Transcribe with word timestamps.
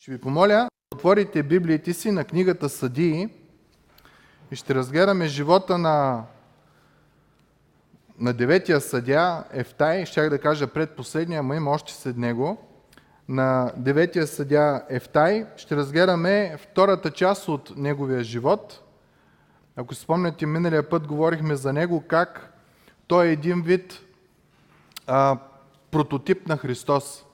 Ще 0.00 0.10
ви 0.10 0.18
помоля 0.18 0.68
отворите 0.94 1.42
Библиите 1.42 1.92
си 1.92 2.10
на 2.10 2.24
книгата 2.24 2.68
Съдии 2.68 3.28
и 4.50 4.56
ще 4.56 4.74
разгледаме 4.74 5.26
живота 5.26 5.78
на, 5.78 6.24
на 8.18 8.32
деветия 8.32 8.80
съдя 8.80 9.44
Ефтай, 9.50 10.06
щях 10.06 10.30
да 10.30 10.38
кажа 10.38 10.66
предпоследния, 10.66 11.42
но 11.42 11.54
има 11.54 11.70
още 11.70 11.92
след 11.92 12.16
него. 12.16 12.68
На 13.28 13.72
деветия 13.76 14.26
съдя 14.26 14.84
Ефтай 14.88 15.46
ще 15.56 15.76
разгледаме 15.76 16.56
втората 16.58 17.10
част 17.10 17.48
от 17.48 17.76
неговия 17.76 18.24
живот. 18.24 18.82
Ако 19.76 19.94
спомняте, 19.94 20.46
миналия 20.46 20.88
път 20.88 21.06
говорихме 21.06 21.56
за 21.56 21.72
него 21.72 22.04
как 22.08 22.58
той 23.06 23.26
е 23.26 23.32
един 23.32 23.62
вид 23.62 24.00
а, 25.06 25.38
прототип 25.90 26.48
на 26.48 26.56
Христос. 26.56 27.24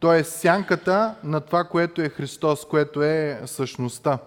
Той 0.00 0.18
е 0.18 0.24
сянката 0.24 1.14
на 1.24 1.40
това, 1.40 1.64
което 1.64 2.02
е 2.02 2.08
Христос, 2.08 2.64
което 2.64 3.02
е 3.02 3.40
същността. 3.46 4.18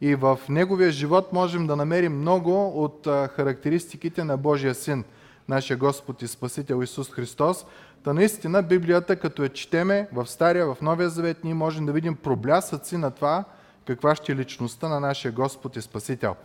И 0.00 0.14
в 0.14 0.38
неговия 0.48 0.90
живот 0.90 1.32
можем 1.32 1.66
да 1.66 1.76
намерим 1.76 2.18
много 2.18 2.84
от 2.84 3.06
характеристиките 3.06 4.24
на 4.24 4.36
Божия 4.36 4.74
Син, 4.74 5.04
нашия 5.48 5.76
Господ 5.76 6.22
и 6.22 6.28
Спасител 6.28 6.82
Исус 6.82 7.10
Христос. 7.10 7.66
Та 8.04 8.12
наистина 8.12 8.62
Библията, 8.62 9.16
като 9.16 9.42
я 9.42 9.48
четеме 9.48 10.08
в 10.12 10.26
Стария, 10.26 10.66
в 10.66 10.76
Новия 10.82 11.08
Завет, 11.08 11.44
ние 11.44 11.54
можем 11.54 11.86
да 11.86 11.92
видим 11.92 12.16
проблясъци 12.16 12.96
на 12.96 13.10
това, 13.10 13.44
каква 13.86 14.14
ще 14.14 14.32
е 14.32 14.36
личността 14.36 14.88
на 14.88 15.00
нашия 15.00 15.32
Господ 15.32 15.76
и 15.76 15.82
Спасител. 15.82 16.36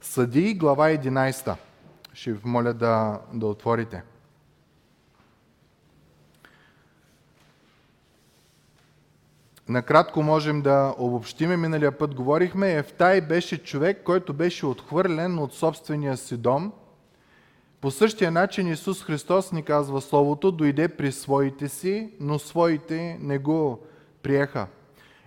Съди 0.00 0.54
глава 0.54 0.88
11. 0.88 1.54
Ще 2.12 2.32
ви 2.32 2.38
моля 2.44 2.72
да, 2.72 3.18
да 3.32 3.46
отворите. 3.46 4.02
Накратко 9.68 10.22
можем 10.22 10.62
да 10.62 10.94
обобщиме, 10.98 11.56
миналия 11.56 11.98
път 11.98 12.14
говорихме, 12.14 12.74
Ефтай 12.74 13.20
беше 13.20 13.62
човек, 13.62 14.02
който 14.04 14.32
беше 14.32 14.66
отхвърлен 14.66 15.38
от 15.38 15.54
собствения 15.54 16.16
си 16.16 16.36
дом. 16.36 16.72
По 17.80 17.90
същия 17.90 18.30
начин 18.30 18.68
Исус 18.68 19.04
Христос 19.04 19.52
ни 19.52 19.62
казва 19.62 20.00
Словото, 20.00 20.52
дойде 20.52 20.88
при 20.88 21.12
своите 21.12 21.68
си, 21.68 22.12
но 22.20 22.38
своите 22.38 23.18
не 23.20 23.38
го 23.38 23.80
приеха. 24.22 24.66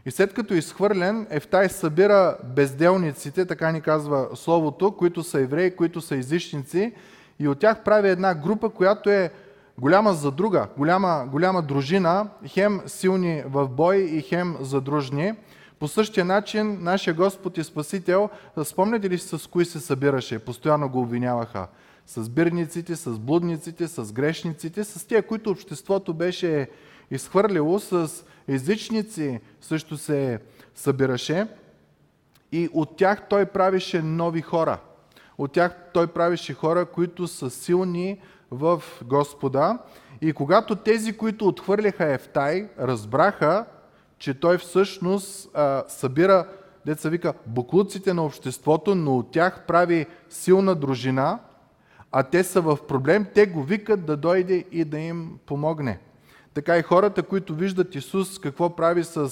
И 0.06 0.12
след 0.12 0.34
като 0.34 0.54
е 0.54 0.58
изхвърлен, 0.58 1.28
Ефтай 1.30 1.70
събира 1.70 2.38
безделниците, 2.44 3.46
така 3.46 3.72
ни 3.72 3.82
казва 3.82 4.30
Словото, 4.36 4.92
които 4.92 5.24
са 5.24 5.40
евреи, 5.40 5.76
които 5.76 6.02
са 6.02 6.16
езичници, 6.16 6.94
и 7.40 7.48
от 7.48 7.60
тях 7.60 7.84
прави 7.84 8.10
една 8.10 8.36
група, 8.36 8.70
която 8.70 9.10
е 9.10 9.32
голяма 9.82 10.14
задруга, 10.14 10.68
голяма, 10.78 11.28
голяма 11.32 11.62
дружина, 11.62 12.30
хем 12.48 12.82
силни 12.86 13.44
в 13.46 13.68
бой 13.68 13.98
и 13.98 14.22
хем 14.22 14.58
задружни. 14.60 15.34
По 15.80 15.88
същия 15.88 16.26
начин 16.26 16.78
нашия 16.82 17.14
Господ 17.14 17.58
и 17.58 17.64
Спасител, 17.64 18.30
спомняте 18.64 19.10
ли 19.10 19.18
с 19.18 19.50
кои 19.50 19.66
се 19.66 19.80
събираше? 19.80 20.40
Постоянно 20.40 20.90
го 20.90 21.02
обвиняваха. 21.02 21.68
С 22.06 22.30
бирниците, 22.30 22.96
с 22.96 23.20
блудниците, 23.20 23.88
с 23.88 24.14
грешниците, 24.14 24.84
с 24.84 25.08
тия, 25.08 25.28
които 25.28 25.50
обществото 25.50 26.14
беше 26.14 26.70
изхвърлило, 27.12 27.80
с 27.80 28.12
езичници 28.48 29.40
също 29.62 29.98
се 29.98 30.40
събираше. 30.76 31.48
И 32.52 32.70
от 32.74 32.98
тях 32.98 33.28
той 33.30 33.46
правише 33.46 34.02
нови 34.02 34.42
хора. 34.42 34.80
От 35.38 35.52
тях 35.52 35.78
той 35.94 36.08
правише 36.08 36.54
хора, 36.54 36.86
които 36.86 37.28
са 37.28 37.50
силни 37.50 38.20
в 38.52 38.84
Господа. 39.06 39.78
И 40.22 40.34
когато 40.34 40.76
тези, 40.76 41.18
които 41.18 41.48
отхвърляха 41.48 42.14
Ефтай, 42.14 42.70
разбраха, 42.80 43.66
че 44.18 44.40
той 44.40 44.58
всъщност 44.58 45.50
а, 45.54 45.84
събира, 45.88 46.48
деца 46.86 47.10
вика, 47.10 47.34
буклуците 47.46 48.14
на 48.14 48.26
обществото, 48.26 48.96
но 48.96 49.18
от 49.18 49.32
тях 49.32 49.66
прави 49.68 50.06
силна 50.30 50.76
дружина, 50.76 51.40
а 52.12 52.24
те 52.24 52.44
са 52.44 52.62
в 52.62 52.78
проблем, 52.88 53.26
те 53.34 53.46
го 53.46 53.64
викат 53.64 54.06
да 54.06 54.18
дойде 54.18 54.66
и 54.72 54.86
да 54.86 55.00
им 55.00 55.40
помогне. 55.46 56.00
Така 56.54 56.78
и 56.78 56.82
хората, 56.82 57.24
които 57.24 57.56
виждат 57.56 57.96
Исус 57.96 58.40
какво 58.40 58.76
прави 58.76 59.04
с 59.04 59.32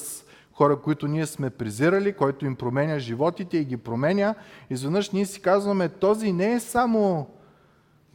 хора, 0.54 0.78
които 0.78 1.08
ние 1.08 1.26
сме 1.26 1.50
презирали, 1.50 2.14
който 2.14 2.46
им 2.46 2.56
променя 2.56 3.00
животите 3.00 3.58
и 3.58 3.66
ги 3.66 3.78
променя, 3.78 4.36
изведнъж 4.70 5.12
ние 5.12 5.26
си 5.26 5.42
казваме, 5.42 5.90
този 5.90 6.32
не 6.32 6.54
е 6.54 6.60
само 6.60 7.28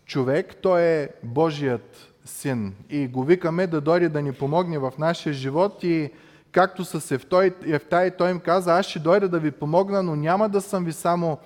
човек, 0.06 0.56
той 0.62 0.82
е 0.82 1.08
Божият 1.22 2.14
син. 2.24 2.74
И 2.90 3.08
го 3.08 3.24
викаме 3.24 3.66
да 3.66 3.80
дойде 3.80 4.08
да 4.08 4.22
ни 4.22 4.32
помогне 4.32 4.78
в 4.78 4.92
нашия 4.98 5.32
живот 5.32 5.82
и 5.82 6.10
както 6.52 6.84
с 6.84 7.20
Ефтай, 7.66 8.10
той 8.10 8.30
им 8.30 8.40
каза, 8.40 8.78
аз 8.78 8.86
ще 8.86 8.98
дойда 8.98 9.28
да 9.28 9.38
ви 9.38 9.50
помогна, 9.50 10.02
но 10.02 10.16
няма 10.16 10.48
да 10.48 10.60
съм 10.60 10.84
ви 10.84 10.92
само 10.92 11.38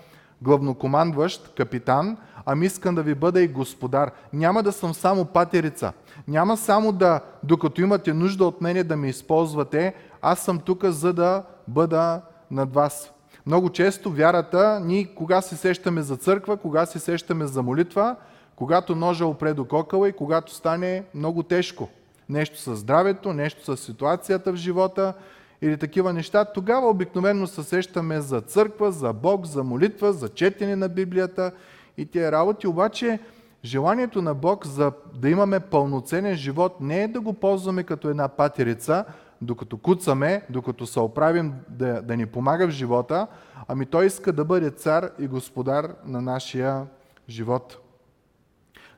главнокомандващ, 0.43 1.55
капитан, 1.57 2.17
ами 2.47 2.67
искам 2.67 2.95
да 2.95 3.03
ви 3.03 3.15
бъда 3.15 3.41
и 3.41 3.49
господар. 3.49 4.11
Няма 4.33 4.63
да 4.63 4.73
съм 4.73 4.95
само 4.95 5.25
патерица. 5.25 5.93
Няма 6.29 6.57
само 6.57 6.93
да, 6.93 7.21
докато 7.43 7.81
имате 7.81 8.13
нужда 8.13 8.45
от 8.45 8.61
мене 8.61 8.85
да 8.85 8.97
ме 8.97 9.09
използвате, 9.09 9.95
аз 10.23 10.39
съм 10.39 10.59
тук 10.59 10.85
за 10.85 11.13
да 11.13 11.43
бъда 11.69 12.21
над 12.51 12.75
вас. 12.75 13.13
Много 13.47 13.71
често 13.71 14.11
вярата, 14.11 14.81
ние 14.85 15.15
кога 15.15 15.41
се 15.41 15.57
сещаме 15.57 16.03
за 16.03 16.17
църква, 16.17 16.57
кога 16.57 16.87
се 16.87 16.99
сещаме 16.99 17.47
за 17.47 17.63
молитва, 17.63 18.17
когато 18.59 18.95
ножа 18.95 19.27
опре 19.27 19.55
до 19.55 19.65
кокала 19.65 20.09
и 20.09 20.13
когато 20.13 20.55
стане 20.55 21.05
много 21.15 21.43
тежко. 21.43 21.89
Нещо 22.29 22.61
с 22.61 22.77
здравето, 22.77 23.33
нещо 23.33 23.77
с 23.77 23.81
ситуацията 23.81 24.53
в 24.53 24.57
живота 24.57 25.15
или 25.63 25.77
такива 25.77 26.13
неща, 26.13 26.45
тогава 26.45 26.89
обикновено 26.89 27.47
се 27.47 27.63
сещаме 27.63 28.21
за 28.21 28.41
църква, 28.41 28.93
за 28.93 29.13
Бог, 29.13 29.47
за 29.47 29.65
молитва, 29.65 30.13
за 30.13 30.29
четене 30.29 30.77
на 30.77 30.89
Библията 30.89 31.53
и 31.97 32.07
тия 32.07 32.33
работи. 32.33 32.67
Обаче 32.67 33.19
желанието 33.65 34.23
на 34.23 34.35
Бог 34.35 34.67
за 34.67 34.93
да 35.15 35.31
имаме 35.31 35.61
пълноценен 35.61 36.37
живот 36.37 36.81
не 36.81 37.03
е 37.03 37.09
да 37.09 37.21
го 37.21 37.33
ползваме 37.33 37.83
като 37.83 38.09
една 38.09 38.29
патерица, 38.29 39.05
докато 39.43 39.79
куцаме, 39.79 40.43
докато 40.51 40.87
се 40.87 41.01
оправим 41.01 41.55
да, 41.69 42.03
да 42.03 42.17
ни 42.17 42.27
помага 42.27 42.67
в 42.67 42.71
живота, 42.71 43.27
ами 43.69 43.87
Той 43.87 44.07
иска 44.07 44.33
да 44.33 44.45
бъде 44.45 44.71
цар 44.71 45.11
и 45.19 45.27
господар 45.27 45.95
на 46.05 46.21
нашия 46.21 46.87
живот. 47.29 47.88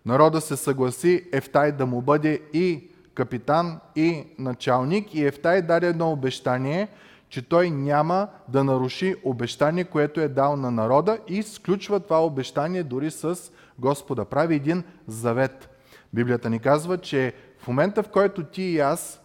Народа 0.07 0.41
се 0.41 0.57
съгласи 0.57 1.25
Ефтай 1.33 1.73
да 1.73 1.87
му 1.87 2.03
бъде 2.03 2.41
и 2.53 2.91
капитан, 3.15 3.81
и 3.97 4.25
началник. 4.39 5.15
И 5.15 5.27
Ефтай 5.27 5.63
даде 5.63 5.87
едно 5.87 6.13
обещание, 6.13 6.89
че 7.29 7.49
той 7.49 7.71
няма 7.71 8.29
да 8.49 8.65
наруши 8.65 9.15
обещание, 9.25 9.85
което 9.85 10.21
е 10.21 10.29
дал 10.29 10.57
на 10.57 10.71
народа 10.71 11.19
и 11.29 11.43
сключва 11.43 12.01
това 12.01 12.25
обещание 12.25 12.83
дори 12.83 13.11
с 13.11 13.39
Господа. 13.79 14.25
Прави 14.25 14.55
един 14.55 14.85
завет. 15.07 15.69
Библията 16.13 16.51
ни 16.51 16.59
казва, 16.59 16.99
че 16.99 17.35
в 17.59 17.69
момента, 17.69 18.03
в 18.03 18.09
който 18.09 18.45
ти 18.45 18.63
и 18.63 18.81
аз 18.81 19.21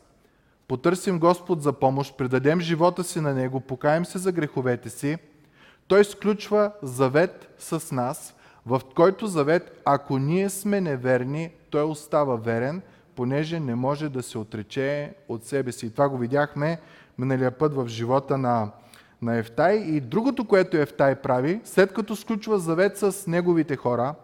потърсим 0.68 1.20
Господ 1.20 1.62
за 1.62 1.74
помощ, 1.74 2.18
предадем 2.18 2.60
живота 2.60 3.04
си 3.04 3.22
на 3.22 3.34
Него, 3.34 3.60
покаем 3.60 4.06
се 4.06 4.18
за 4.18 4.32
греховете 4.32 4.90
си, 4.90 5.18
Той 5.88 6.04
сключва 6.04 6.72
завет 6.82 7.56
с 7.60 7.92
нас, 7.92 8.35
в 8.66 8.82
който 8.96 9.28
завет, 9.28 9.82
ако 9.86 10.18
ние 10.18 10.50
сме 10.50 10.82
неверни, 10.82 11.52
той 11.70 11.84
остава 11.84 12.36
верен, 12.36 12.82
понеже 13.16 13.60
не 13.60 13.76
може 13.76 14.10
да 14.10 14.24
се 14.24 14.38
отрече 14.38 15.14
от 15.30 15.46
себе 15.46 15.72
си. 15.72 15.86
И 15.86 15.90
това 15.90 16.10
го 16.10 16.18
видяхме 16.18 16.80
миналия 17.18 17.52
път 17.52 17.74
в 17.76 17.88
живота 17.88 18.38
на, 18.38 18.72
на 19.22 19.38
Ефтай. 19.38 19.76
И 19.76 20.02
другото, 20.02 20.46
което 20.46 20.78
Ефтай 20.78 21.16
прави, 21.16 21.62
след 21.64 21.94
като 21.94 22.16
сключва 22.16 22.60
завет 22.60 22.98
с 22.98 23.28
неговите 23.28 23.76
хора, 23.76 24.16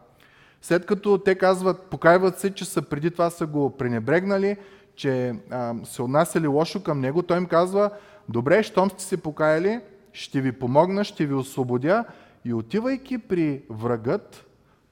след 0.61 0.85
като 0.85 1.17
те 1.17 1.35
казват, 1.35 1.81
покайват 1.81 2.39
се, 2.39 2.53
че 2.53 2.65
са 2.65 2.81
преди 2.81 3.11
това 3.11 3.29
са 3.29 3.45
го 3.45 3.77
пренебрегнали, 3.77 4.57
че 4.95 5.35
а, 5.49 5.75
се 5.83 6.01
отнасяли 6.01 6.47
лошо 6.47 6.83
към 6.83 6.99
него, 6.99 7.23
той 7.23 7.37
им 7.37 7.45
казва, 7.45 7.89
добре, 8.29 8.63
щом 8.63 8.89
сте 8.89 9.03
се 9.03 9.17
покаяли, 9.17 9.79
ще 10.13 10.41
ви 10.41 10.51
помогна, 10.51 11.03
ще 11.03 11.25
ви 11.25 11.33
освободя, 11.33 12.05
и 12.45 12.53
отивайки 12.53 13.17
при 13.17 13.61
врагът, 13.69 14.45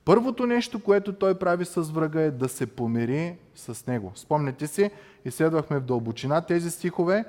първото 0.06 0.46
нещо, 0.46 0.80
което 0.80 1.14
той 1.14 1.40
прави 1.40 1.66
с 1.66 1.82
врага 1.82 2.22
е 2.22 2.32
да 2.32 2.50
се 2.50 2.66
помири 2.66 3.36
с 3.56 3.88
него. 3.88 4.12
Спомняте 4.16 4.68
си, 4.68 4.92
изследвахме 5.26 5.80
в 5.80 5.86
дълбочина 5.86 6.42
тези 6.42 6.72
стихове. 6.72 7.26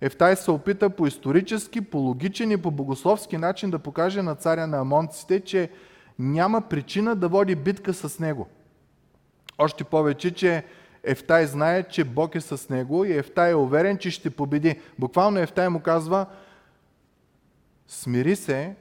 Ефтай 0.00 0.36
се 0.36 0.50
опита 0.50 0.90
по 0.90 1.06
исторически, 1.06 1.80
по 1.80 1.98
логичен 1.98 2.50
и 2.50 2.56
по 2.56 2.70
богословски 2.70 3.38
начин 3.38 3.70
да 3.70 3.78
покаже 3.78 4.22
на 4.22 4.34
царя 4.34 4.66
на 4.66 4.78
амонците, 4.78 5.40
че 5.40 5.70
няма 6.18 6.60
причина 6.60 7.16
да 7.16 7.28
води 7.28 7.54
битка 7.54 7.94
с 7.94 8.18
него. 8.18 8.48
Още 9.58 9.84
повече, 9.84 10.30
че 10.30 10.64
Ефтай 11.04 11.46
знае, 11.46 11.82
че 11.82 12.04
Бог 12.04 12.34
е 12.34 12.40
с 12.40 12.68
него 12.68 13.04
и 13.04 13.12
Ефтай 13.12 13.50
е 13.50 13.54
уверен, 13.54 13.98
че 13.98 14.10
ще 14.10 14.30
победи. 14.30 14.80
Буквално 14.98 15.38
Ефтай 15.38 15.68
му 15.68 15.80
казва, 15.80 16.26
смири 17.88 18.36
се, 18.36 18.74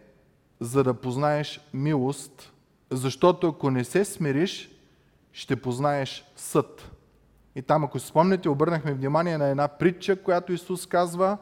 за 0.60 0.84
да 0.84 0.94
познаеш 0.94 1.62
милост, 1.74 2.54
защото 2.92 3.48
ако 3.48 3.72
не 3.72 3.84
се 3.84 4.06
смириш, 4.06 4.70
ще 5.34 5.56
познаеш 5.56 6.26
съд. 6.36 6.92
И 7.56 7.62
там, 7.62 7.84
ако 7.84 8.00
си 8.00 8.08
спомняте, 8.08 8.50
обърнахме 8.50 8.94
внимание 8.94 9.38
на 9.38 9.48
една 9.48 9.68
притча, 9.68 10.24
която 10.24 10.54
Исус 10.54 10.86
казва 10.86 11.38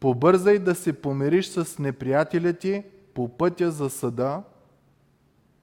побързай 0.00 0.58
да 0.58 0.74
се 0.74 0.92
помириш 0.92 1.46
с 1.46 1.78
неприятеля 1.78 2.52
ти 2.52 2.82
по 3.14 3.28
пътя 3.28 3.70
за 3.70 3.90
съда, 3.90 4.42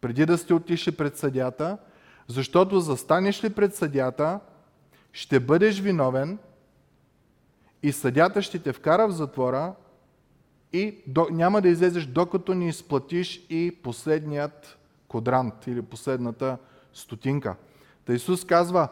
преди 0.01 0.25
да 0.25 0.37
сте 0.37 0.53
отишли 0.53 0.91
пред 0.91 1.17
съдята, 1.17 1.77
защото 2.27 2.79
застанеш 2.79 3.43
ли 3.43 3.49
пред 3.49 3.75
съдята, 3.75 4.39
ще 5.13 5.39
бъдеш 5.39 5.79
виновен 5.79 6.37
и 7.83 7.91
съдята 7.91 8.41
ще 8.41 8.59
те 8.59 8.73
вкара 8.73 9.07
в 9.07 9.11
затвора 9.11 9.73
и 10.73 10.95
до, 11.07 11.27
няма 11.31 11.61
да 11.61 11.69
излезеш 11.69 12.05
докато 12.05 12.55
не 12.55 12.67
изплатиш 12.67 13.45
и 13.49 13.71
последният 13.83 14.77
кодрант 15.07 15.67
или 15.67 15.81
последната 15.81 16.57
стотинка. 16.93 17.55
Та 18.05 18.13
Исус 18.13 18.45
казва, 18.45 18.87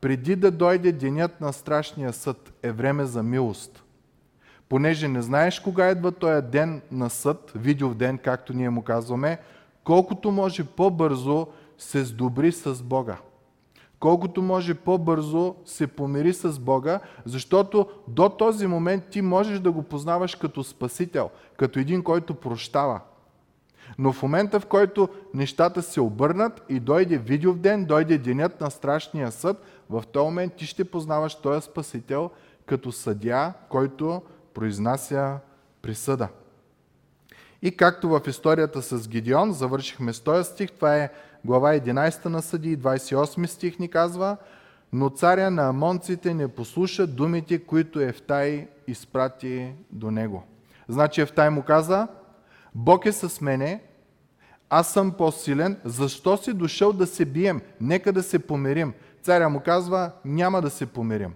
преди 0.00 0.36
да 0.36 0.50
дойде 0.50 0.92
денят 0.92 1.40
на 1.40 1.52
страшния 1.52 2.12
съд 2.12 2.52
е 2.62 2.72
време 2.72 3.04
за 3.04 3.22
милост. 3.22 3.84
Понеже 4.68 5.08
не 5.08 5.22
знаеш 5.22 5.60
кога 5.60 5.90
идва 5.90 6.12
този 6.12 6.46
ден 6.46 6.82
на 6.92 7.10
съд, 7.10 7.52
видео 7.54 7.94
ден, 7.94 8.18
както 8.18 8.52
ние 8.54 8.70
му 8.70 8.82
казваме, 8.82 9.38
колкото 9.84 10.30
може 10.30 10.64
по-бързо 10.64 11.46
се 11.78 12.04
сдобри 12.04 12.52
с 12.52 12.82
Бога. 12.82 13.18
Колкото 14.00 14.42
може 14.42 14.74
по-бързо 14.74 15.54
се 15.64 15.86
помири 15.86 16.32
с 16.32 16.58
Бога, 16.60 17.00
защото 17.24 17.86
до 18.08 18.28
този 18.28 18.66
момент 18.66 19.04
ти 19.10 19.22
можеш 19.22 19.60
да 19.60 19.72
го 19.72 19.82
познаваш 19.82 20.34
като 20.34 20.64
Спасител, 20.64 21.30
като 21.56 21.78
един, 21.78 22.02
който 22.02 22.34
прощава. 22.34 23.00
Но 23.98 24.12
в 24.12 24.22
момента, 24.22 24.60
в 24.60 24.66
който 24.66 25.08
нещата 25.34 25.82
се 25.82 26.00
обърнат 26.00 26.62
и 26.68 26.80
дойде 26.80 27.18
видеов 27.18 27.58
ден, 27.58 27.84
дойде 27.84 28.18
денят 28.18 28.60
на 28.60 28.70
страшния 28.70 29.32
съд, 29.32 29.62
в 29.90 30.04
този 30.12 30.24
момент 30.24 30.54
ти 30.54 30.66
ще 30.66 30.84
познаваш 30.84 31.34
този 31.34 31.66
Спасител 31.66 32.30
като 32.66 32.92
съдя, 32.92 33.52
който 33.68 34.22
произнася 34.54 35.38
присъда. 35.82 36.28
И 37.62 37.76
както 37.76 38.08
в 38.08 38.20
историята 38.26 38.82
с 38.82 39.08
Гидеон, 39.08 39.52
завършихме 39.52 40.12
с 40.12 40.20
този 40.20 40.50
стих, 40.50 40.72
това 40.72 40.96
е 40.96 41.10
глава 41.44 41.72
11 41.72 42.26
на 42.26 42.42
Съди, 42.42 42.78
28 42.78 43.46
стих 43.46 43.78
ни 43.78 43.88
казва, 43.88 44.36
но 44.92 45.10
царя 45.10 45.50
на 45.50 45.68
амонците 45.68 46.34
не 46.34 46.48
послуша 46.48 47.06
думите, 47.06 47.58
които 47.58 48.00
Ефтай 48.00 48.68
изпрати 48.86 49.72
до 49.90 50.10
него. 50.10 50.44
Значи 50.88 51.20
Ефтай 51.20 51.50
му 51.50 51.62
каза, 51.62 52.08
Бог 52.74 53.06
е 53.06 53.12
с 53.12 53.40
мене, 53.40 53.82
аз 54.70 54.92
съм 54.92 55.12
по-силен, 55.12 55.80
защо 55.84 56.36
си 56.36 56.52
дошъл 56.52 56.92
да 56.92 57.06
се 57.06 57.24
бием? 57.24 57.60
Нека 57.80 58.12
да 58.12 58.22
се 58.22 58.38
помирим. 58.38 58.92
Царя 59.22 59.48
му 59.48 59.60
казва, 59.60 60.10
няма 60.24 60.62
да 60.62 60.70
се 60.70 60.86
помирим. 60.86 61.34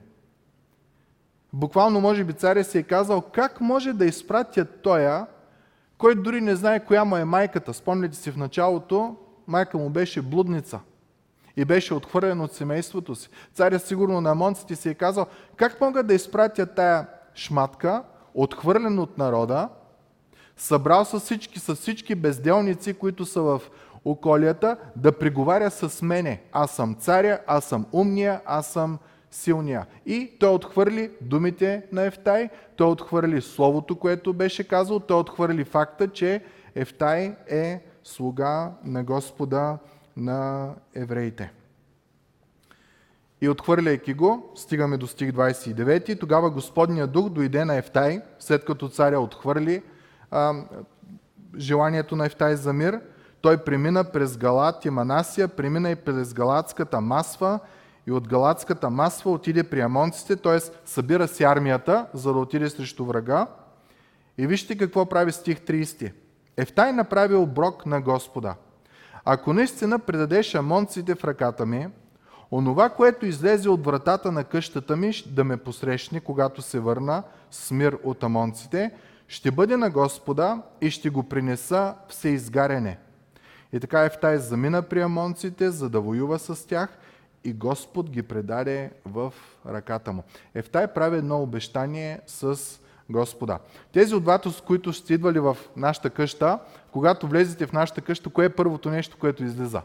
Буквално, 1.52 2.00
може 2.00 2.24
би, 2.24 2.32
царя 2.32 2.64
си 2.64 2.78
е 2.78 2.82
казал, 2.82 3.20
как 3.20 3.60
може 3.60 3.92
да 3.92 4.04
изпратят 4.04 4.82
тоя, 4.82 5.26
който 6.02 6.22
дори 6.22 6.40
не 6.40 6.56
знае 6.56 6.84
коя 6.84 7.04
му 7.04 7.16
е 7.16 7.24
майката. 7.24 7.74
Спомняте 7.74 8.16
си 8.16 8.30
в 8.30 8.36
началото, 8.36 9.16
майка 9.46 9.78
му 9.78 9.90
беше 9.90 10.22
блудница 10.22 10.80
и 11.56 11.64
беше 11.64 11.94
отхвърлен 11.94 12.40
от 12.40 12.52
семейството 12.52 13.14
си. 13.14 13.28
Царя 13.54 13.78
сигурно 13.78 14.20
на 14.20 14.34
монците 14.34 14.76
си 14.76 14.88
е 14.88 14.94
казал, 14.94 15.26
как 15.56 15.80
могат 15.80 16.06
да 16.06 16.14
изпратят 16.14 16.74
тая 16.74 17.06
шматка, 17.34 18.02
отхвърлен 18.34 18.98
от 18.98 19.18
народа, 19.18 19.68
събрал 20.56 21.04
с 21.04 21.20
всички, 21.20 21.58
с 21.58 21.74
всички 21.74 22.14
безделници, 22.14 22.94
които 22.94 23.24
са 23.24 23.42
в 23.42 23.62
околията, 24.04 24.76
да 24.96 25.18
преговаря 25.18 25.70
с 25.70 26.02
мене. 26.02 26.42
Аз 26.52 26.70
съм 26.70 26.94
царя, 26.94 27.38
аз 27.46 27.64
съм 27.64 27.86
умния, 27.92 28.40
аз 28.46 28.66
съм 28.66 28.98
силния. 29.32 29.86
И 30.06 30.32
той 30.40 30.50
отхвърли 30.50 31.10
думите 31.20 31.82
на 31.92 32.02
Ефтай, 32.02 32.48
той 32.76 32.86
отхвърли 32.86 33.40
словото, 33.40 33.96
което 33.96 34.32
беше 34.32 34.68
казал, 34.68 35.00
той 35.00 35.20
отхвърли 35.20 35.64
факта, 35.64 36.08
че 36.08 36.44
Ефтай 36.74 37.36
е 37.50 37.80
слуга 38.04 38.70
на 38.84 39.04
Господа 39.04 39.78
на 40.16 40.70
евреите. 40.94 41.52
И 43.40 43.48
отхвърляйки 43.48 44.14
го, 44.14 44.52
стигаме 44.54 44.96
до 44.96 45.06
стих 45.06 45.30
29, 45.30 46.20
тогава 46.20 46.50
Господният 46.50 47.12
дух 47.12 47.28
дойде 47.28 47.64
на 47.64 47.76
Ефтай, 47.76 48.20
след 48.38 48.64
като 48.64 48.88
царя 48.88 49.20
отхвърли 49.20 49.82
а, 50.30 50.54
желанието 51.58 52.16
на 52.16 52.26
Ефтай 52.26 52.56
за 52.56 52.72
мир, 52.72 53.00
той 53.40 53.56
премина 53.56 54.04
през 54.04 54.36
Галат 54.36 54.84
и 54.84 54.90
Манасия, 54.90 55.48
премина 55.48 55.90
и 55.90 55.96
през 55.96 56.34
Галатската 56.34 57.00
масва 57.00 57.60
и 58.06 58.12
от 58.12 58.28
Галатската 58.28 58.90
масва 58.90 59.30
отиде 59.30 59.62
при 59.62 59.80
амонците, 59.80 60.36
т.е. 60.36 60.58
събира 60.84 61.28
си 61.28 61.44
армията, 61.44 62.06
за 62.14 62.32
да 62.32 62.38
отиде 62.38 62.70
срещу 62.70 63.04
врага. 63.04 63.46
И 64.38 64.46
вижте 64.46 64.78
какво 64.78 65.06
прави 65.06 65.32
стих 65.32 65.60
30. 65.60 66.12
Ефтай 66.56 66.92
направи 66.92 67.34
оброк 67.34 67.86
на 67.86 68.00
Господа. 68.00 68.54
Ако 69.24 69.52
наистина 69.52 69.98
предадеш 69.98 70.54
амонците 70.54 71.14
в 71.14 71.24
ръката 71.24 71.66
ми, 71.66 71.88
онова, 72.52 72.88
което 72.88 73.26
излезе 73.26 73.68
от 73.68 73.84
вратата 73.84 74.32
на 74.32 74.44
къщата 74.44 74.96
ми 74.96 75.12
да 75.26 75.44
ме 75.44 75.56
посрещне, 75.56 76.20
когато 76.20 76.62
се 76.62 76.80
върна 76.80 77.22
с 77.50 77.70
мир 77.70 77.98
от 78.04 78.22
амонците, 78.22 78.90
ще 79.28 79.50
бъде 79.50 79.76
на 79.76 79.90
Господа 79.90 80.62
и 80.80 80.90
ще 80.90 81.10
го 81.10 81.22
принеса 81.22 81.94
всеизгаряне. 82.08 82.98
И 83.72 83.80
така 83.80 84.04
Ефтай 84.04 84.38
замина 84.38 84.82
при 84.82 85.00
амонците, 85.00 85.70
за 85.70 85.90
да 85.90 86.00
воюва 86.00 86.38
с 86.38 86.66
тях 86.66 86.98
и 87.44 87.52
Господ 87.52 88.10
ги 88.10 88.22
предаде 88.22 88.90
в 89.04 89.32
ръката 89.66 90.12
му. 90.12 90.22
Ефтай 90.54 90.86
прави 90.86 91.18
едно 91.18 91.42
обещание 91.42 92.20
с 92.26 92.58
Господа. 93.10 93.58
Тези 93.92 94.14
от 94.14 94.24
вас, 94.24 94.62
които 94.66 94.92
сте 94.92 95.14
идвали 95.14 95.38
в 95.38 95.56
нашата 95.76 96.10
къща, 96.10 96.58
когато 96.92 97.26
влезете 97.26 97.66
в 97.66 97.72
нашата 97.72 98.00
къща, 98.00 98.30
кое 98.30 98.44
е 98.44 98.48
първото 98.48 98.90
нещо, 98.90 99.16
което 99.20 99.44
излиза? 99.44 99.82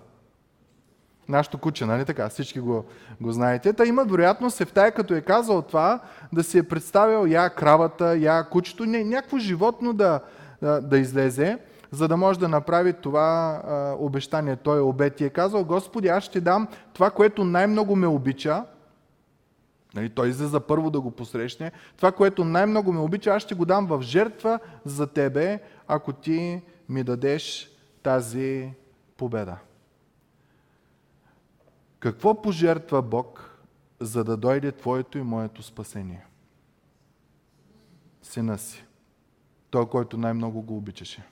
Нашето 1.30 1.58
куче, 1.58 1.86
нали 1.86 2.06
така? 2.06 2.30
Всички 2.30 2.60
го, 2.60 2.86
го 3.22 3.32
знаете. 3.32 3.74
Та 3.74 3.86
има 3.86 4.06
вероятност 4.06 4.62
Ефтай, 4.62 4.92
като 4.92 5.14
е 5.14 5.22
казал 5.22 5.62
това, 5.62 6.00
да 6.34 6.44
си 6.44 6.58
е 6.58 6.64
представил 6.64 7.28
я 7.28 7.50
кравата, 7.50 8.18
я 8.18 8.44
кучето, 8.50 8.86
не, 8.86 9.04
някакво 9.04 9.38
животно 9.38 9.94
да, 9.94 10.20
да, 10.62 10.82
да 10.82 10.98
излезе, 10.98 11.58
за 11.92 12.08
да 12.08 12.18
може 12.18 12.40
да 12.40 12.48
направи 12.48 12.94
това 12.94 13.62
а, 13.66 13.96
обещание. 14.00 14.56
Той 14.56 14.78
е 14.78 14.82
обет 14.82 15.22
и 15.22 15.26
е 15.26 15.30
казал, 15.30 15.64
Господи, 15.64 16.08
аз 16.08 16.24
ще 16.24 16.42
дам 16.42 16.68
това, 16.94 17.10
което 17.10 17.44
най-много 17.44 17.96
ме 17.96 18.08
обича, 18.08 18.64
Нали, 19.96 20.10
той 20.10 20.30
излиза 20.30 20.60
първо 20.60 20.90
да 20.90 21.02
го 21.02 21.12
посрещне. 21.12 21.72
Това, 21.96 22.12
което 22.12 22.44
най-много 22.44 22.94
ме 22.94 23.00
обича, 23.00 23.30
аз 23.30 23.44
ще 23.44 23.56
го 23.56 23.66
дам 23.66 23.88
в 23.88 24.02
жертва 24.02 24.60
за 24.86 25.08
тебе, 25.08 25.60
ако 25.88 26.14
ти 26.14 26.62
ми 26.90 27.04
дадеш 27.04 27.72
тази 28.04 28.72
победа. 29.18 29.58
Какво 32.00 32.42
пожертва 32.42 33.02
Бог, 33.02 33.58
за 34.00 34.24
да 34.24 34.38
дойде 34.38 34.72
Твоето 34.72 35.18
и 35.18 35.22
моето 35.22 35.64
спасение? 35.64 36.26
Сина 38.22 38.58
си. 38.58 38.86
Той, 39.70 39.90
който 39.90 40.18
най-много 40.18 40.62
го 40.62 40.78
обичаше. 40.78 41.24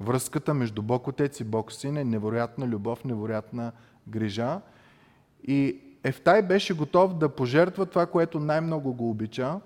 Връзката 0.00 0.54
между 0.54 0.82
Бог 0.82 1.08
Отец 1.08 1.40
и 1.40 1.44
Бог 1.44 1.72
Син 1.72 1.96
е 1.96 2.04
невероятна 2.04 2.66
любов, 2.66 3.04
невероятна 3.04 3.72
грижа. 4.08 4.60
И 5.44 5.80
Ефтай 6.04 6.42
беше 6.42 6.74
готов 6.74 7.18
да 7.18 7.28
пожертва 7.28 7.86
това, 7.86 8.06
което 8.06 8.40
най-много 8.40 8.92
го 8.94 9.10
обича. 9.10 9.60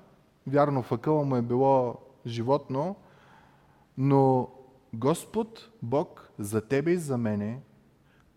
Вярно, 0.47 0.83
факъла 0.83 1.25
му 1.25 1.37
е 1.37 1.43
било 1.43 1.95
животно, 2.27 2.97
но 3.99 4.49
Господ, 4.95 5.71
Бог, 5.83 6.31
за 6.39 6.61
тебе 6.61 6.91
и 6.91 6.97
за 6.97 7.19
мене 7.19 7.61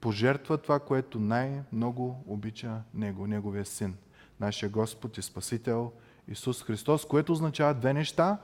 пожертва 0.02 0.58
това, 0.58 0.80
което 0.80 1.20
най-много 1.20 2.24
обича 2.28 2.82
Него, 2.94 3.28
Неговия 3.28 3.66
Син, 3.66 3.96
нашия 4.40 4.70
Господ 4.70 5.18
и 5.18 5.22
Спасител 5.22 5.92
Исус 6.28 6.64
Христос, 6.64 7.06
което 7.06 7.32
означава 7.32 7.74
две 7.74 7.94
неща. 7.94 8.38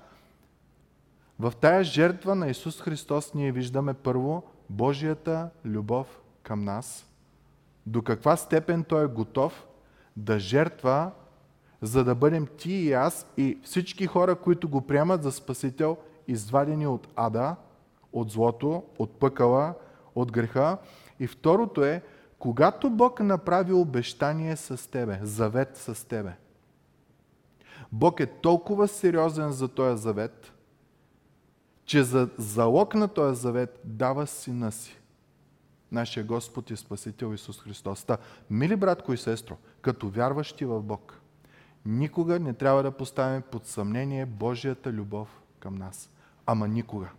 В 1.39 1.53
тая 1.61 1.83
жертва 1.83 2.35
на 2.35 2.49
Исус 2.49 2.81
Христос 2.81 3.33
ние 3.33 3.51
виждаме 3.51 3.93
първо 3.93 4.43
Божията 4.69 5.49
любов 5.65 6.21
към 6.43 6.63
нас– 6.63 7.09
до 7.85 8.01
каква 8.01 8.37
степен 8.37 8.83
той 8.83 9.03
е 9.03 9.07
готов 9.07 9.67
да 10.17 10.39
жертва, 10.39 11.11
за 11.81 12.03
да 12.03 12.15
бъдем 12.15 12.47
ти 12.57 12.73
и 12.73 12.93
аз 12.93 13.27
и 13.37 13.59
всички 13.63 14.07
хора, 14.07 14.35
които 14.35 14.69
го 14.69 14.81
приемат 14.81 15.23
за 15.23 15.31
Спасител, 15.31 15.97
извадени 16.27 16.87
от 16.87 17.07
ада, 17.15 17.55
от 18.13 18.31
злото, 18.31 18.83
от 18.99 19.19
пъкала, 19.19 19.73
от 20.15 20.31
греха. 20.31 20.77
И 21.19 21.27
второто 21.27 21.83
е, 21.83 22.01
когато 22.39 22.89
Бог 22.89 23.19
направи 23.19 23.73
обещание 23.73 24.55
с 24.55 24.91
тебе, 24.91 25.19
завет 25.21 25.77
с 25.77 26.07
тебе, 26.07 26.31
Бог 27.91 28.19
е 28.19 28.25
толкова 28.25 28.87
сериозен 28.87 29.51
за 29.51 29.67
този 29.67 30.01
завет, 30.01 30.53
че 31.85 32.03
за 32.03 32.29
залог 32.37 32.95
на 32.95 33.07
този 33.07 33.41
завет 33.41 33.81
дава 33.85 34.27
сина 34.27 34.71
си 34.71 34.99
нашия 35.93 36.23
Господ 36.23 36.71
и 36.71 36.77
Спасител 36.77 37.33
Исус 37.33 37.61
Христос. 37.61 38.03
Та, 38.03 38.17
мили 38.49 38.75
братко 38.75 39.13
и 39.13 39.17
сестро, 39.17 39.57
като 39.81 40.09
вярващи 40.09 40.65
в 40.65 40.81
Бог, 40.81 41.21
никога 41.85 42.39
не 42.39 42.53
трябва 42.53 42.83
да 42.83 42.91
поставяме 42.91 43.41
под 43.41 43.65
съмнение 43.65 44.25
Божията 44.25 44.91
любов 44.91 45.41
към 45.59 45.75
нас. 45.75 46.09
Ама 46.45 46.67
никога. 46.67 47.09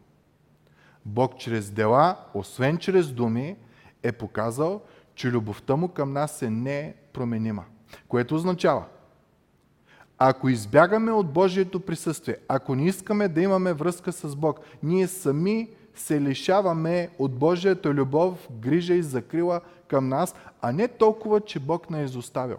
Бог 1.05 1.39
чрез 1.39 1.71
дела, 1.71 2.17
освен 2.35 2.79
чрез 2.79 3.13
думи, 3.13 3.57
е 4.03 4.13
показал, 4.13 4.83
че 5.15 5.31
любовта 5.31 5.77
му 5.77 5.89
към 5.89 6.13
нас 6.13 6.43
е 6.43 6.51
непроменима. 6.51 7.65
Което 8.09 8.35
означава, 8.35 8.85
ако 10.19 10.49
избягаме 10.49 11.13
от 11.13 11.33
Божието 11.33 11.81
присъствие, 11.81 12.37
ако 12.49 12.75
не 12.75 12.87
искаме 12.87 13.29
да 13.29 13.41
имаме 13.41 13.73
връзка 13.73 14.13
с 14.13 14.37
Бог, 14.37 14.61
ние 14.83 15.07
сами 15.07 15.69
се 15.95 16.21
лишаваме 16.21 17.11
от 17.19 17.39
Божията 17.39 17.91
любов, 17.91 18.49
грижа 18.61 18.95
и 18.95 19.03
закрила 19.03 19.61
към 19.89 20.09
нас, 20.09 20.35
а 20.61 20.73
не 20.73 20.89
толкова, 20.89 21.41
че 21.41 21.61
Бог 21.61 21.91
не 21.91 22.01
е 22.01 22.05
изоставил. 22.05 22.57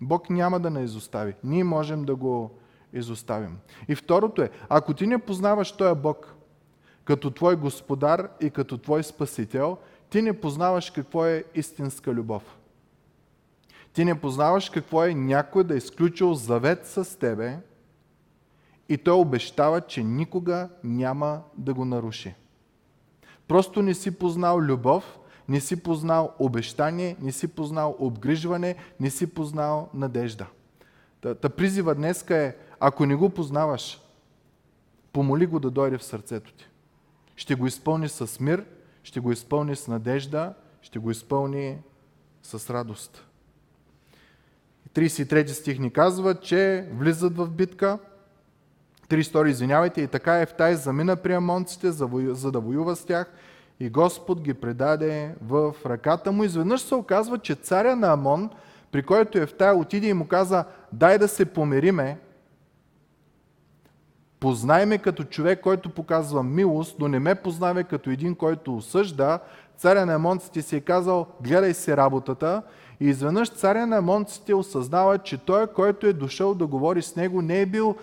Бог 0.00 0.30
няма 0.30 0.60
да 0.60 0.70
не 0.70 0.82
изостави. 0.82 1.34
Ние 1.44 1.64
можем 1.64 2.04
да 2.04 2.14
го 2.14 2.50
изоставим. 2.92 3.58
И 3.88 3.94
второто 3.94 4.42
е, 4.42 4.50
ако 4.68 4.94
ти 4.94 5.06
не 5.06 5.18
познаваш 5.18 5.72
този 5.72 6.00
Бог 6.00 6.34
като 7.04 7.30
твой 7.30 7.56
господар 7.56 8.28
и 8.40 8.50
като 8.50 8.78
твой 8.78 9.02
спасител, 9.02 9.76
ти 10.10 10.22
не 10.22 10.40
познаваш 10.40 10.90
какво 10.90 11.26
е 11.26 11.44
истинска 11.54 12.12
любов. 12.12 12.59
Ти 13.92 14.04
не 14.04 14.20
познаваш 14.20 14.70
какво 14.70 15.04
е 15.04 15.14
някой 15.14 15.64
да 15.64 15.74
е 15.74 15.76
изключил 15.76 16.34
завет 16.34 16.86
с 16.86 17.18
тебе 17.18 17.58
и 18.88 18.98
той 18.98 19.14
обещава, 19.14 19.80
че 19.80 20.04
никога 20.04 20.68
няма 20.84 21.42
да 21.56 21.74
го 21.74 21.84
наруши. 21.84 22.34
Просто 23.48 23.82
не 23.82 23.94
си 23.94 24.18
познал 24.18 24.58
любов, 24.58 25.18
не 25.48 25.60
си 25.60 25.82
познал 25.82 26.34
обещание, 26.38 27.16
не 27.20 27.32
си 27.32 27.48
познал 27.48 27.96
обгрижване, 27.98 28.76
не 29.00 29.10
си 29.10 29.34
познал 29.34 29.88
надежда. 29.94 30.46
Та, 31.20 31.34
та 31.34 31.48
призива 31.48 31.94
днеска 31.94 32.36
е, 32.36 32.56
ако 32.80 33.06
не 33.06 33.14
го 33.14 33.30
познаваш, 33.30 34.00
помоли 35.12 35.46
го 35.46 35.60
да 35.60 35.70
дойде 35.70 35.98
в 35.98 36.04
сърцето 36.04 36.52
ти. 36.52 36.68
Ще 37.36 37.54
го 37.54 37.66
изпълни 37.66 38.08
с 38.08 38.40
мир, 38.40 38.64
ще 39.02 39.20
го 39.20 39.32
изпълни 39.32 39.76
с 39.76 39.88
надежда, 39.88 40.54
ще 40.82 40.98
го 40.98 41.10
изпълни 41.10 41.78
с 42.42 42.70
радост. 42.70 43.26
33 44.94 45.46
стих 45.46 45.78
ни 45.78 45.90
казва, 45.90 46.34
че 46.34 46.88
влизат 46.92 47.36
в 47.36 47.50
битка. 47.50 47.98
32, 49.08 49.48
извинявайте, 49.48 50.00
и 50.00 50.06
така 50.06 50.40
Ефтай 50.40 50.74
замина 50.74 51.16
при 51.16 51.32
амонците, 51.34 51.92
за 51.92 52.52
да 52.52 52.60
воюва 52.60 52.96
с 52.96 53.04
тях 53.04 53.32
и 53.80 53.90
Господ 53.90 54.40
ги 54.40 54.54
предаде 54.54 55.34
в 55.42 55.74
ръката 55.86 56.32
му. 56.32 56.44
Изведнъж 56.44 56.80
се 56.80 56.94
оказва, 56.94 57.38
че 57.38 57.54
царя 57.54 57.96
на 57.96 58.12
Амон, 58.12 58.50
при 58.92 59.02
който 59.02 59.38
Ефтай 59.38 59.72
отиде 59.72 60.06
и 60.06 60.12
му 60.12 60.26
каза, 60.26 60.64
дай 60.92 61.18
да 61.18 61.28
се 61.28 61.44
помириме, 61.44 62.18
познай 64.40 64.86
ме 64.86 64.98
като 64.98 65.24
човек, 65.24 65.60
който 65.60 65.90
показва 65.90 66.42
милост, 66.42 66.96
но 66.98 67.08
не 67.08 67.18
ме 67.18 67.34
познавай 67.34 67.84
като 67.84 68.10
един, 68.10 68.34
който 68.34 68.76
осъжда. 68.76 69.38
Царя 69.76 70.06
на 70.06 70.14
Амонците 70.14 70.62
си 70.62 70.76
е 70.76 70.80
казал, 70.80 71.26
гледай 71.40 71.74
се 71.74 71.96
работата 71.96 72.62
и 73.00 73.06
изведнъж 73.06 73.50
царя 73.50 73.86
на 73.86 74.02
Монците 74.02 74.54
осъзнава, 74.54 75.18
че 75.18 75.38
той, 75.38 75.66
който 75.66 76.06
е 76.06 76.12
дошъл 76.12 76.54
да 76.54 76.66
говори 76.66 77.02
с 77.02 77.16
него, 77.16 77.42
не 77.42 77.60
е 77.60 77.66
бил 77.66 77.96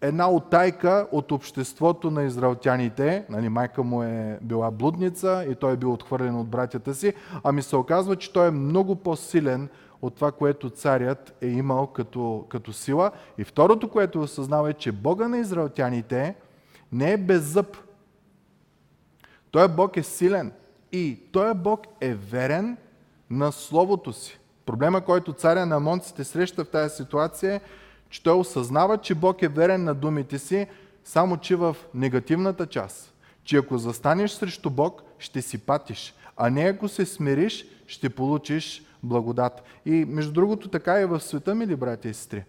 една 0.00 0.30
отайка 0.30 1.06
от 1.12 1.32
обществото 1.32 2.10
на 2.10 2.24
израелтяните. 2.24 3.24
Нали, 3.28 3.48
майка 3.48 3.82
му 3.82 4.02
е 4.02 4.38
била 4.42 4.70
блудница 4.70 5.46
и 5.50 5.54
той 5.54 5.72
е 5.72 5.76
бил 5.76 5.92
отхвърлен 5.92 6.36
от 6.36 6.48
братята 6.48 6.94
си. 6.94 7.14
Ами 7.44 7.62
се 7.62 7.76
оказва, 7.76 8.16
че 8.16 8.32
той 8.32 8.48
е 8.48 8.50
много 8.50 8.96
по-силен 8.96 9.68
от 10.02 10.14
това, 10.14 10.32
което 10.32 10.70
царят 10.70 11.36
е 11.40 11.46
имал 11.46 11.86
като, 11.86 12.46
като 12.48 12.72
сила. 12.72 13.10
И 13.38 13.44
второто, 13.44 13.88
което 13.88 14.20
осъзнава 14.20 14.70
е, 14.70 14.74
че 14.74 14.92
Бога 14.92 15.28
на 15.28 15.38
израелтяните 15.38 16.34
не 16.92 17.12
е 17.12 17.16
без 17.16 17.42
зъб. 17.42 17.76
Той 19.50 19.68
Бог 19.68 19.96
е 19.96 20.02
силен. 20.02 20.52
И 20.92 21.18
Той 21.32 21.54
Бог 21.54 21.80
е 22.00 22.14
верен 22.14 22.76
на 23.30 23.52
Словото 23.52 24.12
си. 24.12 24.38
Проблема, 24.66 25.00
който 25.00 25.32
царя 25.32 25.66
на 25.66 25.80
Монците 25.80 26.24
среща 26.24 26.64
в 26.64 26.68
тази 26.68 26.96
ситуация 26.96 27.54
е, 27.54 27.60
че 28.10 28.22
той 28.22 28.38
осъзнава, 28.38 28.98
че 28.98 29.14
Бог 29.14 29.42
е 29.42 29.48
верен 29.48 29.84
на 29.84 29.94
думите 29.94 30.38
си, 30.38 30.66
само 31.04 31.36
че 31.36 31.56
в 31.56 31.76
негативната 31.94 32.66
част. 32.66 33.14
Че 33.44 33.56
ако 33.56 33.78
застанеш 33.78 34.30
срещу 34.30 34.70
Бог, 34.70 35.02
ще 35.18 35.42
си 35.42 35.58
патиш. 35.58 36.14
А 36.36 36.50
не 36.50 36.62
ако 36.62 36.88
се 36.88 37.06
смириш, 37.06 37.66
ще 37.86 38.10
получиш 38.10 38.82
благодат. 39.02 39.62
И 39.86 40.04
между 40.08 40.32
другото 40.32 40.68
така 40.68 41.00
е 41.00 41.06
в 41.06 41.20
света, 41.20 41.54
мили 41.54 41.76
братя 41.76 42.08
и 42.08 42.14
сестри. 42.14 42.44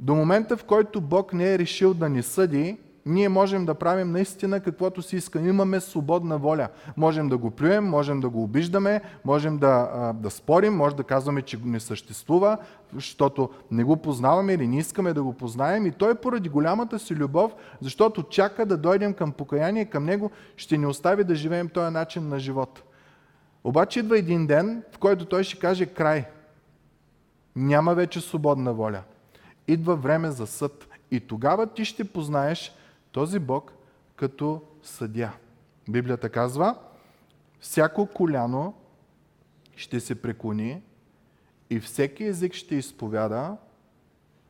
До 0.00 0.14
момента, 0.14 0.56
в 0.56 0.64
който 0.64 1.00
Бог 1.00 1.32
не 1.32 1.54
е 1.54 1.58
решил 1.58 1.94
да 1.94 2.08
ни 2.08 2.22
съди, 2.22 2.78
ние 3.06 3.28
можем 3.28 3.64
да 3.64 3.74
правим 3.74 4.12
наистина 4.12 4.60
каквото 4.60 5.02
си 5.02 5.16
искаме. 5.16 5.48
Имаме 5.48 5.80
свободна 5.80 6.38
воля. 6.38 6.68
Можем 6.96 7.28
да 7.28 7.38
го 7.38 7.50
плюем, 7.50 7.84
можем 7.84 8.20
да 8.20 8.28
го 8.28 8.42
обиждаме, 8.42 9.00
можем 9.24 9.58
да, 9.58 10.12
да 10.14 10.30
спорим, 10.30 10.74
може 10.74 10.96
да 10.96 11.04
казваме, 11.04 11.42
че 11.42 11.58
не 11.64 11.80
съществува, 11.80 12.58
защото 12.94 13.50
не 13.70 13.84
го 13.84 13.96
познаваме 13.96 14.52
или 14.52 14.66
не 14.66 14.78
искаме 14.78 15.12
да 15.12 15.22
го 15.22 15.32
познаем. 15.32 15.86
И 15.86 15.92
той 15.92 16.14
поради 16.14 16.48
голямата 16.48 16.98
си 16.98 17.14
любов, 17.14 17.52
защото 17.80 18.22
чака 18.22 18.66
да 18.66 18.76
дойдем 18.76 19.14
към 19.14 19.32
покаяние, 19.32 19.84
към 19.84 20.04
него, 20.04 20.30
ще 20.56 20.78
ни 20.78 20.86
остави 20.86 21.24
да 21.24 21.34
живеем 21.34 21.68
този 21.68 21.92
начин 21.92 22.28
на 22.28 22.38
живот. 22.38 22.82
Обаче 23.64 24.00
идва 24.00 24.18
един 24.18 24.46
ден, 24.46 24.82
в 24.92 24.98
който 24.98 25.24
той 25.24 25.44
ще 25.44 25.58
каже 25.58 25.86
край. 25.86 26.24
Няма 27.56 27.94
вече 27.94 28.20
свободна 28.20 28.72
воля. 28.72 29.02
Идва 29.68 29.96
време 29.96 30.30
за 30.30 30.46
съд. 30.46 30.88
И 31.10 31.20
тогава 31.20 31.66
ти 31.66 31.84
ще 31.84 32.04
познаеш, 32.04 32.72
този 33.12 33.38
Бог 33.38 33.72
като 34.16 34.62
съдя. 34.82 35.32
Библията 35.88 36.28
казва, 36.28 36.76
всяко 37.60 38.06
коляно 38.06 38.74
ще 39.76 40.00
се 40.00 40.22
преклони 40.22 40.82
и 41.70 41.80
всеки 41.80 42.24
език 42.24 42.54
ще 42.54 42.74
изповяда, 42.74 43.56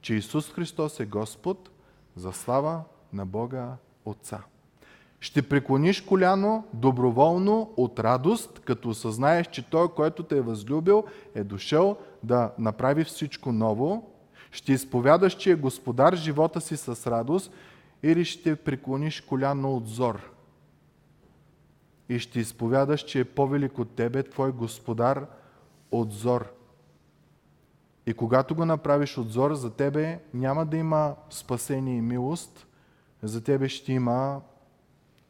че 0.00 0.14
Исус 0.14 0.52
Христос 0.52 1.00
е 1.00 1.06
Господ 1.06 1.70
за 2.16 2.32
слава 2.32 2.82
на 3.12 3.26
Бога 3.26 3.76
Отца. 4.04 4.38
Ще 5.20 5.48
преклониш 5.48 6.00
коляно 6.00 6.66
доброволно 6.72 7.74
от 7.76 7.98
радост, 7.98 8.58
като 8.58 8.88
осъзнаеш, 8.88 9.46
че 9.46 9.70
Той, 9.70 9.88
който 9.88 10.22
те 10.22 10.36
е 10.36 10.40
възлюбил, 10.40 11.04
е 11.34 11.44
дошъл 11.44 11.96
да 12.22 12.52
направи 12.58 13.04
всичко 13.04 13.52
ново. 13.52 14.10
Ще 14.50 14.72
изповядаш, 14.72 15.34
че 15.34 15.50
е 15.50 15.54
Господар 15.54 16.16
живота 16.16 16.60
си 16.60 16.76
с 16.76 17.10
радост 17.10 17.52
или 18.02 18.24
ще 18.24 18.56
преклониш 18.56 19.20
коляно 19.20 19.76
от 19.76 19.88
зор 19.88 20.32
и 22.08 22.18
ще 22.18 22.40
изповядаш, 22.40 23.00
че 23.00 23.20
е 23.20 23.24
по-велик 23.24 23.78
от 23.78 23.94
тебе, 23.94 24.22
твой 24.22 24.52
господар 24.52 25.26
от 25.90 26.12
зор. 26.12 26.52
И 28.06 28.14
когато 28.14 28.54
го 28.54 28.64
направиш 28.64 29.18
от 29.18 29.28
зор, 29.28 29.54
за 29.54 29.70
тебе 29.70 30.20
няма 30.34 30.66
да 30.66 30.76
има 30.76 31.16
спасение 31.30 31.96
и 31.96 32.00
милост, 32.00 32.66
за 33.22 33.44
тебе 33.44 33.68
ще 33.68 33.92
има 33.92 34.40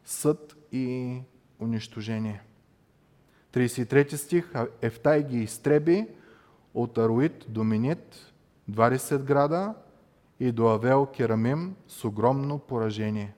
съд 0.05 0.55
и 0.71 1.17
унищожение. 1.59 2.41
33 3.53 4.15
стих. 4.15 4.53
Ефтай 4.81 5.23
ги 5.23 5.37
изтреби 5.37 6.07
от 6.73 6.97
Аруит 6.97 7.45
до 7.49 7.63
Минит, 7.63 8.33
20 8.71 9.17
града, 9.17 9.73
и 10.43 10.51
до 10.51 10.67
Авел 10.67 11.05
Керамим 11.05 11.75
с 11.87 12.05
огромно 12.05 12.59
поражение. 12.59 13.33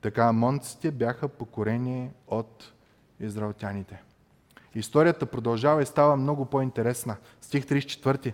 Така 0.00 0.24
амонците 0.24 0.90
бяха 0.90 1.28
покорени 1.28 2.10
от 2.26 2.72
израелтяните. 3.20 4.02
Историята 4.74 5.26
продължава 5.26 5.82
и 5.82 5.86
става 5.86 6.16
много 6.16 6.44
по-интересна. 6.44 7.16
Стих 7.40 7.64
34. 7.64 8.32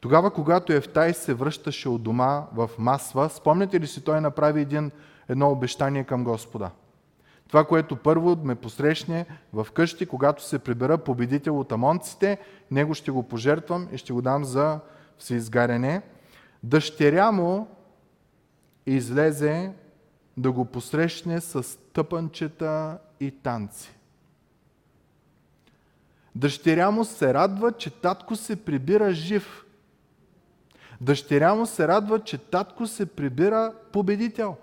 Тогава, 0.00 0.30
когато 0.30 0.72
Ефтай 0.72 1.14
се 1.14 1.34
връщаше 1.34 1.88
от 1.88 2.02
дома 2.02 2.46
в 2.54 2.70
Масва, 2.78 3.28
спомняте 3.28 3.80
ли 3.80 3.86
си, 3.86 4.04
той 4.04 4.20
направи 4.20 4.60
един, 4.60 4.90
едно 5.28 5.50
обещание 5.50 6.04
към 6.04 6.24
Господа. 6.24 6.70
Това, 7.48 7.64
което 7.64 7.96
първо 7.96 8.36
ме 8.44 8.54
посрещне 8.54 9.26
в 9.52 9.66
къщи, 9.74 10.06
когато 10.06 10.44
се 10.44 10.58
прибера 10.58 10.98
победител 10.98 11.60
от 11.60 11.72
амонците, 11.72 12.38
него 12.70 12.94
ще 12.94 13.10
го 13.10 13.22
пожертвам 13.22 13.88
и 13.92 13.98
ще 13.98 14.12
го 14.12 14.22
дам 14.22 14.44
за 14.44 14.80
всеизгаряне. 15.18 16.02
Дъщеря 16.62 17.32
му 17.32 17.68
излезе 18.86 19.72
да 20.36 20.52
го 20.52 20.64
посрещне 20.64 21.40
с 21.40 21.78
тъпанчета 21.92 22.98
и 23.20 23.30
танци. 23.30 23.94
Дъщеря 26.34 26.90
му 26.90 27.04
се 27.04 27.34
радва, 27.34 27.72
че 27.72 27.90
татко 27.90 28.36
се 28.36 28.64
прибира 28.64 29.12
жив. 29.12 29.64
Дъщеря 31.00 31.54
му 31.54 31.66
се 31.66 31.88
радва, 31.88 32.20
че 32.20 32.38
татко 32.38 32.86
се 32.86 33.06
прибира 33.06 33.72
победител. 33.92 34.56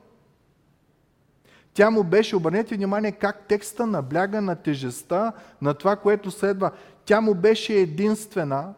Тя 1.73 1.89
му 1.89 2.03
беше, 2.03 2.35
обърнете 2.35 2.75
внимание 2.75 3.11
как 3.11 3.47
текста 3.47 3.87
набляга 3.87 4.41
на 4.41 4.55
тежестта 4.55 5.31
на 5.61 5.73
това, 5.73 5.95
което 5.95 6.31
следва. 6.31 6.71
Тя 7.05 7.21
му 7.21 7.35
беше 7.35 7.73
единствена, 7.73 8.73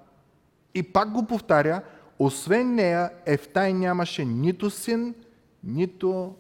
И 0.73 0.83
пак 0.83 1.11
го 1.11 1.25
повтаря, 1.25 1.81
освен 2.19 2.75
нея 2.75 3.11
Ефтай 3.25 3.73
нямаше 3.73 4.25
нито 4.25 4.69
син, 4.69 5.15
нито 5.63 6.35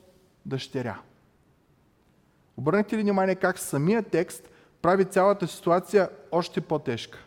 дъщеря. 0.45 0.99
Обърнете 2.57 2.97
ли 2.97 3.01
внимание 3.01 3.35
как 3.35 3.59
самия 3.59 4.03
текст 4.03 4.49
прави 4.81 5.05
цялата 5.05 5.47
ситуация 5.47 6.09
още 6.31 6.61
по-тежка? 6.61 7.19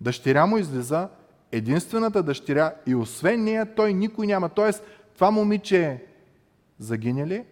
Дъщеря 0.00 0.46
му 0.46 0.58
излиза, 0.58 1.08
единствената 1.52 2.22
дъщеря 2.22 2.74
и 2.86 2.94
освен 2.94 3.44
нея 3.44 3.74
той 3.74 3.92
никой 3.92 4.26
няма. 4.26 4.48
Тоест, 4.48 4.84
това 5.14 5.30
момиче 5.30 6.04
загине 6.78 7.26
ли? 7.26 7.44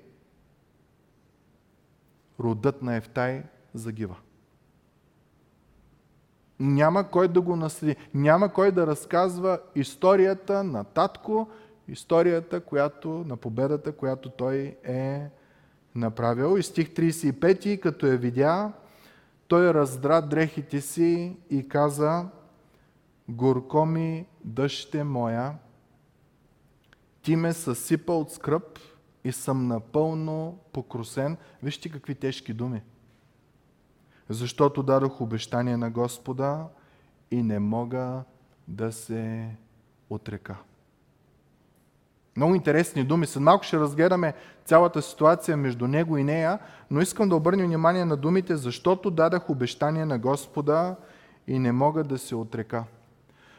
Родът 2.40 2.82
на 2.82 2.96
Ефтай 2.96 3.42
загива. 3.74 4.16
Няма 6.60 7.10
кой 7.10 7.28
да 7.28 7.40
го 7.40 7.56
наследи. 7.56 7.96
Няма 8.14 8.52
кой 8.52 8.72
да 8.72 8.86
разказва 8.86 9.58
историята 9.74 10.64
на 10.64 10.84
татко, 10.84 11.48
историята 11.88 12.60
която, 12.60 13.08
на 13.08 13.36
победата, 13.36 13.92
която 13.92 14.30
той 14.30 14.76
е 14.84 15.30
направил. 15.94 16.58
И 16.58 16.62
стих 16.62 16.88
35, 16.88 17.80
като 17.80 18.06
я 18.06 18.16
видя, 18.16 18.72
той 19.48 19.74
раздра 19.74 20.22
дрехите 20.22 20.80
си 20.80 21.36
и 21.50 21.68
каза, 21.68 22.26
горко 23.28 23.86
ми, 23.86 24.26
дъще 24.44 25.04
моя, 25.04 25.52
ти 27.22 27.36
ме 27.36 27.52
съсипа 27.52 28.12
от 28.12 28.30
скръп 28.30 28.78
и 29.24 29.32
съм 29.32 29.68
напълно 29.68 30.58
покрусен. 30.72 31.36
Вижте 31.62 31.88
какви 31.88 32.14
тежки 32.14 32.52
думи. 32.52 32.82
Защото 34.28 34.82
дадох 34.82 35.20
обещание 35.20 35.76
на 35.76 35.90
Господа 35.90 36.64
и 37.30 37.42
не 37.42 37.58
мога 37.58 38.22
да 38.68 38.92
се 38.92 39.48
отрека. 40.10 40.56
Много 42.36 42.54
интересни 42.54 43.04
думи. 43.04 43.26
След 43.26 43.42
малко 43.42 43.64
ще 43.64 43.78
разгледаме 43.78 44.34
цялата 44.64 45.02
ситуация 45.02 45.56
между 45.56 45.86
него 45.86 46.16
и 46.16 46.24
нея, 46.24 46.58
но 46.90 47.00
искам 47.00 47.28
да 47.28 47.36
обърнем 47.36 47.66
внимание 47.66 48.04
на 48.04 48.16
думите, 48.16 48.56
защото 48.56 49.10
дадах 49.10 49.50
обещание 49.50 50.04
на 50.04 50.18
Господа 50.18 50.96
и 51.46 51.58
не 51.58 51.72
мога 51.72 52.04
да 52.04 52.18
се 52.18 52.34
отрека. 52.34 52.84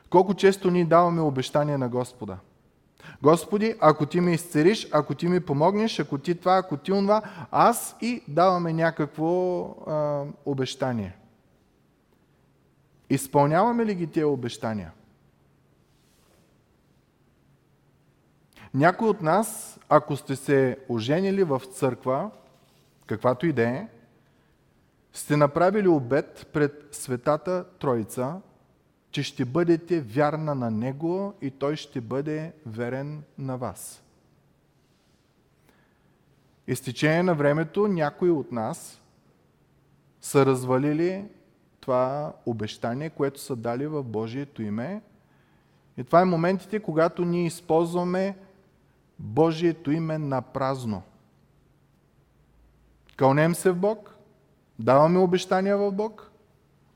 Колко 0.10 0.34
често 0.34 0.72
ние 0.72 0.86
даваме 0.86 1.22
обещание 1.22 1.77
на 1.77 1.89
Господа? 1.89 2.38
Господи, 3.21 3.75
ако 3.79 4.05
ти 4.05 4.21
ме 4.21 4.33
изцериш, 4.33 4.88
ако 4.91 5.15
ти 5.15 5.27
ми 5.27 5.39
помогнеш, 5.39 6.00
ако 6.00 6.17
ти 6.17 6.35
това, 6.35 6.57
ако 6.57 6.77
ти 6.77 6.91
онова, 6.91 7.21
аз 7.51 7.95
и 8.01 8.24
даваме 8.27 8.74
някакво 8.74 9.62
а, 9.63 10.24
обещание. 10.45 11.15
Изпълняваме 13.09 13.85
ли 13.85 13.95
ги 13.95 14.07
тези 14.07 14.24
обещания? 14.24 14.91
Някой 18.74 19.09
от 19.09 19.21
нас, 19.21 19.79
ако 19.89 20.15
сте 20.15 20.35
се 20.35 20.77
оженили 20.89 21.43
в 21.43 21.62
църква, 21.74 22.31
каквато 23.05 23.45
и 23.45 23.53
да 23.53 23.63
е, 23.63 23.88
сте 25.13 25.38
направили 25.38 25.88
обед 25.88 26.47
пред 26.53 26.88
Светата 26.91 27.65
Троица, 27.79 28.41
че 29.15 29.24
ще 29.24 29.45
бъдете 29.45 30.01
вярна 30.01 30.55
на 30.55 30.72
Него 30.72 31.34
и 31.41 31.51
Той 31.51 31.75
ще 31.75 32.01
бъде 32.01 32.53
верен 32.65 33.24
на 33.38 33.57
вас. 33.57 34.03
И 36.67 36.75
течение 36.75 37.24
на 37.24 37.36
времето 37.36 37.88
някои 37.88 38.29
от 38.29 38.51
нас 38.51 39.01
са 40.22 40.45
развалили 40.45 41.25
това 41.79 42.34
обещание, 42.45 43.10
което 43.10 43.39
са 43.39 43.55
дали 43.55 43.88
в 43.88 44.03
Божието 44.03 44.62
име. 44.62 45.01
И 45.98 46.03
това 46.03 46.22
е 46.22 46.25
моментите, 46.25 46.79
когато 46.79 47.25
ние 47.25 47.45
използваме 47.45 48.38
Божието 49.19 49.91
име 49.91 50.17
на 50.17 50.41
празно. 50.41 51.01
Кълнем 53.15 53.56
се 53.56 53.71
в 53.71 53.75
Бог, 53.75 54.15
даваме 54.80 55.19
обещания 55.19 55.78
в 55.78 55.91
Бог, 55.91 56.32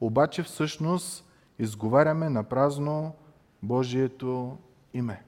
обаче 0.01 0.43
всъщност 0.43 1.25
изговаряме 1.59 2.29
на 2.29 2.43
празно 2.43 3.13
Божието 3.63 4.57
име. 4.93 5.21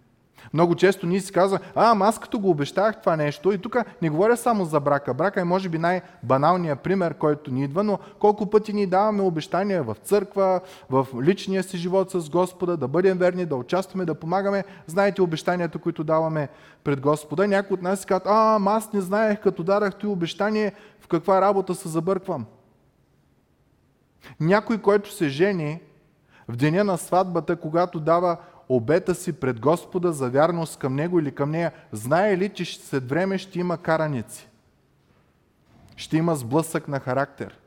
Много 0.54 0.76
често 0.76 1.08
ние 1.08 1.20
си 1.20 1.34
казваме, 1.34 1.66
а, 1.76 1.92
ама 1.92 2.06
аз 2.06 2.20
като 2.20 2.40
го 2.40 2.50
обещах 2.50 3.00
това 3.00 3.16
нещо, 3.16 3.52
и 3.52 3.58
тук 3.58 3.78
не 4.02 4.10
говоря 4.10 4.38
само 4.38 4.66
за 4.66 4.80
брака. 4.80 5.14
Брака 5.14 5.42
е 5.42 5.44
може 5.44 5.70
би 5.70 5.78
най-баналният 5.78 6.80
пример, 6.80 7.14
който 7.14 7.52
ни 7.52 7.64
идва, 7.64 7.84
но 7.84 8.00
колко 8.20 8.50
пъти 8.50 8.74
ни 8.74 8.86
даваме 8.86 9.22
обещания 9.22 9.84
в 9.84 9.96
църква, 10.04 10.62
в 10.90 11.08
личния 11.22 11.64
си 11.64 11.78
живот 11.78 12.12
с 12.12 12.30
Господа, 12.30 12.78
да 12.78 12.88
бъдем 12.88 13.18
верни, 13.18 13.46
да 13.46 13.56
участваме, 13.56 14.06
да 14.06 14.16
помагаме. 14.16 14.64
Знаете 14.88 15.22
обещанията, 15.22 15.80
които 15.80 16.04
даваме 16.04 16.50
пред 16.84 17.02
Господа. 17.02 17.48
Някои 17.48 17.74
от 17.74 17.82
нас 17.82 18.00
си 18.00 18.06
казват, 18.06 18.28
а, 18.28 18.56
ама 18.56 18.72
аз 18.72 18.94
не 18.94 19.02
знаех, 19.02 19.42
като 19.42 19.64
дарах 19.64 19.96
ти 19.96 20.08
обещание, 20.08 20.74
в 21.00 21.08
каква 21.08 21.42
работа 21.42 21.76
се 21.76 21.90
забърквам. 21.90 22.46
Някой, 24.40 24.78
който 24.78 25.12
се 25.14 25.30
жени, 25.30 25.80
в 26.52 26.56
деня 26.56 26.84
на 26.84 26.98
сватбата, 26.98 27.56
когато 27.56 28.00
дава 28.00 28.38
обета 28.70 29.16
си 29.16 29.34
пред 29.34 29.60
Господа 29.60 30.12
за 30.12 30.30
вярност 30.30 30.80
към 30.80 30.96
Него 30.96 31.20
или 31.20 31.32
към 31.32 31.52
нея, 31.52 31.72
знае 31.92 32.38
ли, 32.38 32.50
че 32.50 32.66
след 32.66 33.10
време 33.10 33.38
ще 33.38 33.60
има 33.60 33.78
караници? 33.78 34.48
Ще 35.96 36.18
има 36.18 36.36
сблъсък 36.36 36.88
на 36.88 37.00
характер? 37.00 37.58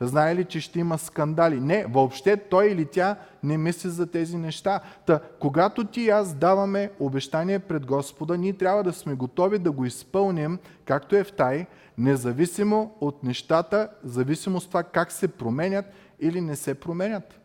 Знае 0.00 0.36
ли, 0.36 0.44
че 0.44 0.60
ще 0.60 0.78
има 0.78 0.98
скандали? 0.98 1.60
Не, 1.60 1.86
въобще 1.88 2.36
той 2.36 2.66
или 2.66 2.86
тя 2.86 3.16
не 3.42 3.58
мисли 3.58 3.90
за 3.90 4.06
тези 4.06 4.36
неща. 4.36 4.80
Та, 5.06 5.20
когато 5.40 5.84
ти 5.84 6.00
и 6.00 6.10
аз 6.10 6.34
даваме 6.34 6.90
обещание 7.00 7.58
пред 7.58 7.86
Господа, 7.86 8.38
ние 8.38 8.52
трябва 8.52 8.84
да 8.84 8.92
сме 8.92 9.14
готови 9.14 9.58
да 9.58 9.72
го 9.72 9.84
изпълним, 9.84 10.58
както 10.84 11.16
е 11.16 11.24
в 11.24 11.32
тай, 11.32 11.66
независимо 11.98 12.94
от 13.00 13.22
нещата, 13.24 13.88
зависимо 14.04 14.56
от 14.56 14.68
това 14.68 14.82
как 14.82 15.12
се 15.12 15.28
променят 15.28 15.86
или 16.20 16.40
не 16.40 16.56
се 16.56 16.74
променят. 16.74 17.40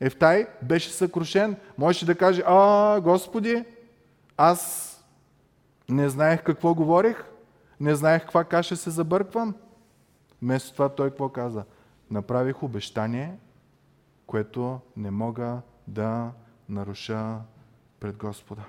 Ефтай 0.00 0.46
беше 0.62 0.90
съкрушен. 0.90 1.56
Можеше 1.78 2.06
да 2.06 2.14
каже, 2.14 2.42
а, 2.46 3.00
Господи, 3.00 3.64
аз 4.36 4.94
не 5.88 6.08
знаех 6.08 6.42
какво 6.42 6.74
говорих, 6.74 7.24
не 7.80 7.94
знаех 7.94 8.22
каква 8.22 8.44
каша 8.44 8.76
се 8.76 8.90
забърквам. 8.90 9.54
Вместо 10.42 10.72
това 10.72 10.88
той 10.88 11.10
какво 11.10 11.28
каза? 11.28 11.64
Направих 12.10 12.62
обещание, 12.62 13.38
което 14.26 14.80
не 14.96 15.10
мога 15.10 15.60
да 15.86 16.30
наруша 16.68 17.38
пред 18.00 18.16
Господа. 18.16 18.62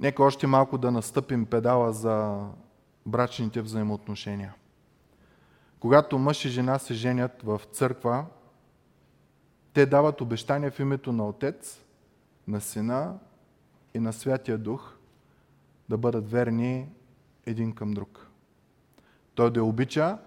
Нека 0.00 0.22
още 0.22 0.46
малко 0.46 0.78
да 0.78 0.90
настъпим 0.90 1.46
педала 1.46 1.92
за 1.92 2.46
брачните 3.06 3.62
взаимоотношения. 3.62 4.54
Когато 5.80 6.18
мъж 6.18 6.44
и 6.44 6.48
жена 6.48 6.78
се 6.78 6.94
женят 6.94 7.42
в 7.42 7.60
църква, 7.72 8.24
те 9.72 9.86
дават 9.86 10.20
обещания 10.20 10.70
в 10.70 10.80
името 10.80 11.12
на 11.12 11.28
Отец, 11.28 11.84
на 12.48 12.60
Сина 12.60 13.14
и 13.94 13.98
на 13.98 14.12
Святия 14.12 14.58
Дух 14.58 14.94
да 15.88 15.98
бъдат 15.98 16.30
верни 16.30 16.88
един 17.46 17.72
към 17.72 17.90
друг. 17.90 18.26
Той 19.34 19.50
да 19.50 19.64
обича, 19.64 20.18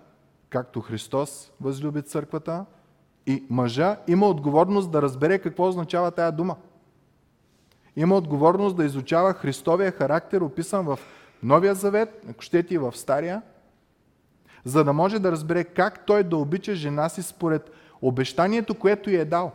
както 0.49 0.81
Христос 0.81 1.51
възлюби 1.61 2.01
църквата, 2.01 2.65
и 3.25 3.45
мъжа 3.49 3.97
има 4.07 4.27
отговорност 4.27 4.91
да 4.91 5.01
разбере 5.01 5.39
какво 5.39 5.67
означава 5.67 6.11
тая 6.11 6.31
дума. 6.31 6.55
Има 7.95 8.15
отговорност 8.15 8.75
да 8.75 8.85
изучава 8.85 9.33
Христовия 9.33 9.91
характер, 9.91 10.41
описан 10.41 10.85
в 10.85 10.99
Новия 11.43 11.75
Завет, 11.75 12.25
ако 12.29 12.41
щете 12.41 12.73
и 12.73 12.77
в 12.77 12.97
Стария, 12.97 13.41
за 14.65 14.83
да 14.83 14.93
може 14.93 15.19
да 15.19 15.31
разбере 15.31 15.63
как 15.63 16.05
той 16.05 16.23
да 16.23 16.37
обича 16.37 16.75
жена 16.75 17.09
си 17.09 17.21
според 17.21 17.71
обещанието, 18.01 18.75
което 18.75 19.09
й 19.09 19.15
е 19.15 19.25
дал. 19.25 19.51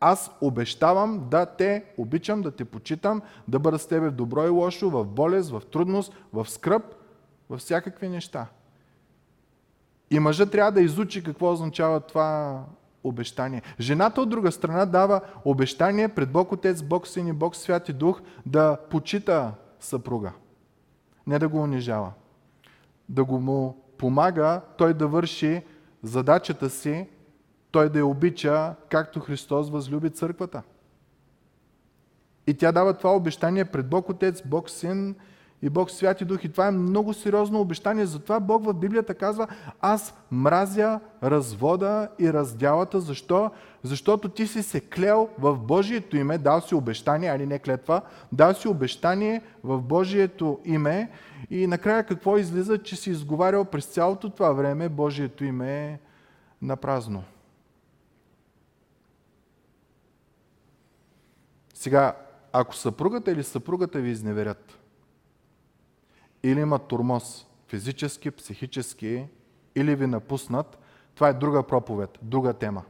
Аз 0.00 0.30
обещавам 0.40 1.28
да 1.30 1.46
те 1.46 1.84
обичам, 1.96 2.42
да 2.42 2.50
те 2.50 2.64
почитам, 2.64 3.22
да 3.48 3.58
бъда 3.58 3.78
с 3.78 3.86
тебе 3.86 4.08
в 4.08 4.12
добро 4.12 4.46
и 4.46 4.48
лошо, 4.48 4.90
в 4.90 5.04
болест, 5.04 5.50
в 5.50 5.62
трудност, 5.72 6.12
в 6.32 6.50
скръп, 6.50 6.82
във 7.50 7.60
всякакви 7.60 8.08
неща. 8.08 8.46
И 10.10 10.18
мъжът 10.18 10.50
трябва 10.50 10.72
да 10.72 10.80
изучи 10.80 11.24
какво 11.24 11.52
означава 11.52 12.00
това 12.00 12.62
обещание. 13.04 13.62
Жената 13.80 14.20
от 14.20 14.28
друга 14.28 14.52
страна 14.52 14.86
дава 14.86 15.20
обещание 15.44 16.08
пред 16.08 16.32
Бог 16.32 16.52
Отец, 16.52 16.82
Бог 16.82 17.08
Син 17.08 17.26
и 17.26 17.32
Бог 17.32 17.56
Святи 17.56 17.92
Дух 17.92 18.20
да 18.46 18.76
почита 18.90 19.52
съпруга 19.80 20.32
не 21.28 21.38
да 21.38 21.48
го 21.48 21.62
унижава. 21.62 22.12
Да 23.08 23.24
го 23.24 23.40
му 23.40 23.84
помага 23.98 24.60
той 24.78 24.94
да 24.94 25.08
върши 25.08 25.62
задачата 26.02 26.70
си, 26.70 27.06
той 27.70 27.88
да 27.88 27.98
я 27.98 28.06
обича, 28.06 28.74
както 28.88 29.20
Христос 29.20 29.70
възлюби 29.70 30.10
църквата. 30.10 30.62
И 32.46 32.54
тя 32.54 32.72
дава 32.72 32.94
това 32.94 33.16
обещание 33.16 33.64
пред 33.64 33.88
Бог 33.88 34.08
Отец, 34.08 34.42
Бог 34.46 34.70
Син 34.70 35.14
и 35.62 35.70
Бог 35.70 35.90
святи 35.90 36.24
дух. 36.24 36.44
И 36.44 36.48
това 36.48 36.66
е 36.66 36.70
много 36.70 37.14
сериозно 37.14 37.60
обещание. 37.60 38.06
Затова 38.06 38.40
Бог 38.40 38.64
в 38.64 38.74
Библията 38.74 39.14
казва, 39.14 39.46
аз 39.80 40.14
мразя 40.30 41.00
развода 41.22 42.08
и 42.18 42.32
раздялата. 42.32 43.00
Защо? 43.00 43.50
Защото 43.82 44.28
ти 44.28 44.46
си 44.46 44.62
се 44.62 44.80
клел 44.80 45.28
в 45.38 45.56
Божието 45.58 46.16
име, 46.16 46.38
дал 46.38 46.60
си 46.60 46.74
обещание, 46.74 47.30
али 47.30 47.46
не 47.46 47.58
клетва, 47.58 48.02
дал 48.32 48.54
си 48.54 48.68
обещание 48.68 49.42
в 49.64 49.80
Божието 49.80 50.60
име 50.64 51.10
и 51.50 51.66
накрая 51.66 52.06
какво 52.06 52.38
излиза, 52.38 52.78
че 52.78 52.96
си 52.96 53.10
изговарял 53.10 53.64
през 53.64 53.86
цялото 53.86 54.30
това 54.30 54.52
време 54.52 54.88
Божието 54.88 55.44
име 55.44 56.00
на 56.62 56.76
празно. 56.76 57.24
Сега, 61.74 62.16
ако 62.52 62.74
съпругата 62.74 63.30
или 63.30 63.42
съпругата 63.44 64.00
ви 64.00 64.10
изневерят, 64.10 64.77
или 66.42 66.60
имат 66.60 66.82
турмоз, 66.82 67.46
физически, 67.68 68.30
психически, 68.30 69.26
или 69.74 69.94
ви 69.94 70.06
напуснат, 70.06 70.78
това 71.14 71.28
е 71.28 71.32
друга 71.32 71.62
проповед, 71.62 72.18
друга 72.22 72.52
тема. 72.52 72.82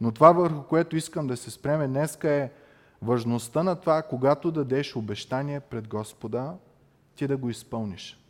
Но 0.00 0.12
това, 0.12 0.32
върху 0.32 0.62
което 0.62 0.96
искам 0.96 1.26
да 1.26 1.36
се 1.36 1.50
спреме 1.50 1.88
днеска 1.88 2.30
е 2.30 2.50
важността 3.02 3.62
на 3.62 3.76
това, 3.76 4.02
когато 4.02 4.50
дадеш 4.50 4.96
обещание 4.96 5.60
пред 5.60 5.88
Господа, 5.88 6.54
ти 7.16 7.26
да 7.26 7.36
го 7.36 7.50
изпълниш. 7.50 8.20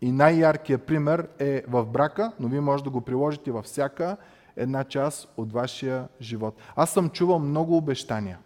И 0.00 0.12
най-яркият 0.12 0.82
пример 0.82 1.28
е 1.38 1.62
в 1.68 1.84
брака, 1.84 2.32
но 2.40 2.48
вие 2.48 2.60
може 2.60 2.84
да 2.84 2.90
го 2.90 3.00
приложите 3.00 3.52
във 3.52 3.64
всяка 3.64 4.16
една 4.56 4.84
част 4.84 5.32
от 5.36 5.52
вашия 5.52 6.08
живот. 6.20 6.54
Аз 6.76 6.90
съм 6.90 7.10
чувал 7.10 7.38
много 7.38 7.76
обещания. 7.76 8.38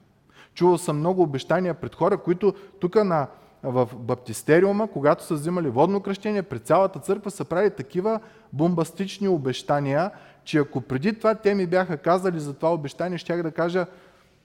Чувал 0.55 0.79
съм 0.79 0.99
много 0.99 1.23
обещания 1.23 1.75
пред 1.75 1.95
хора, 1.95 2.19
които 2.19 2.55
тук 2.81 2.95
на, 2.95 3.29
в 3.65 3.89
баптистериума, 3.95 4.89
когато 4.89 5.25
са 5.25 5.35
взимали 5.35 5.69
водно 5.69 6.01
кръщение, 6.01 6.43
пред 6.43 6.67
цялата 6.67 6.99
църква 6.99 7.31
са 7.31 7.45
правили 7.45 7.71
такива 7.71 8.21
бомбастични 8.53 9.29
обещания, 9.29 10.11
че 10.45 10.59
ако 10.59 10.81
преди 10.81 11.19
това 11.19 11.35
те 11.35 11.55
ми 11.55 11.67
бяха 11.67 11.99
казали 11.99 12.41
за 12.41 12.55
това 12.55 12.75
обещание, 12.75 13.19
щях 13.19 13.43
да 13.43 13.53
кажа, 13.53 13.87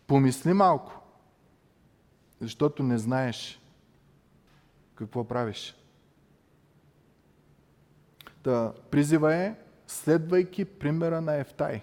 помисли 0.08 0.54
малко, 0.54 1.02
защото 2.42 2.84
не 2.84 2.98
знаеш 2.98 3.62
какво 4.96 5.24
правиш. 5.24 5.76
Та, 8.44 8.72
призива 8.92 9.36
е, 9.36 9.56
следвайки 9.88 10.66
примера 10.66 11.22
на 11.22 11.36
Ефтай. 11.36 11.82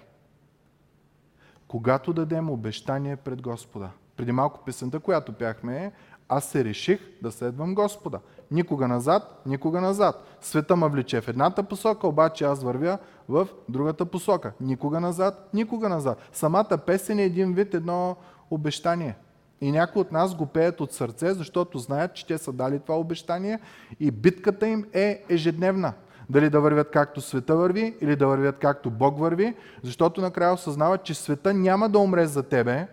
Когато 1.68 2.12
дадем 2.12 2.51
обещание 2.51 3.16
пред 3.16 3.42
Господа. 3.42 3.90
Преди 4.16 4.33
малко 4.33 4.64
песента, 4.64 5.01
която 5.01 5.33
пяхме 5.33 5.85
е 5.85 5.92
аз 6.29 6.45
се 6.45 6.65
реших 6.65 7.01
да 7.23 7.33
следвам 7.33 7.75
Господа. 7.75 8.21
Никога 8.51 8.89
назад, 8.89 9.43
никога 9.47 9.81
назад. 9.81 10.25
Света 10.41 10.77
ме 10.77 10.89
влече 10.89 11.21
в 11.21 11.29
едната 11.29 11.62
посока, 11.62 12.07
обаче 12.07 12.45
аз 12.45 12.62
вървя 12.62 12.99
в 13.29 13.49
другата 13.69 14.07
посока. 14.07 14.53
Никога 14.61 15.01
назад, 15.01 15.49
никога 15.55 15.89
назад. 15.89 16.19
Самата 16.33 16.79
песен 16.87 17.19
е 17.19 17.25
един 17.25 17.55
вид 17.55 17.75
едно 17.75 18.17
обещание. 18.51 19.17
И 19.61 19.73
някои 19.73 20.03
от 20.03 20.12
нас 20.12 20.35
го 20.35 20.47
пеят 20.47 20.81
от 20.81 20.93
сърце, 20.93 21.35
защото 21.35 21.79
знаят, 21.79 22.15
че 22.15 22.27
те 22.27 22.39
са 22.39 22.53
дали 22.53 22.79
това 22.79 22.99
обещание 22.99 23.61
и 24.01 24.11
битката 24.11 24.69
им 24.69 24.85
е 24.93 25.25
ежедневна. 25.29 25.93
Дали 26.31 26.51
да 26.51 26.61
вървят 26.61 26.91
както 26.91 27.21
света 27.21 27.57
върви 27.57 27.97
или 28.01 28.17
да 28.17 28.27
вървят 28.27 28.59
както 28.59 28.91
Бог 28.91 29.19
върви, 29.19 29.55
защото 29.83 30.21
накрая 30.21 30.53
осъзнават, 30.53 31.03
че 31.03 31.15
света 31.15 31.55
няма 31.55 31.89
да 31.89 31.99
умре 31.99 32.27
за 32.27 32.43
тебе, 32.43 32.87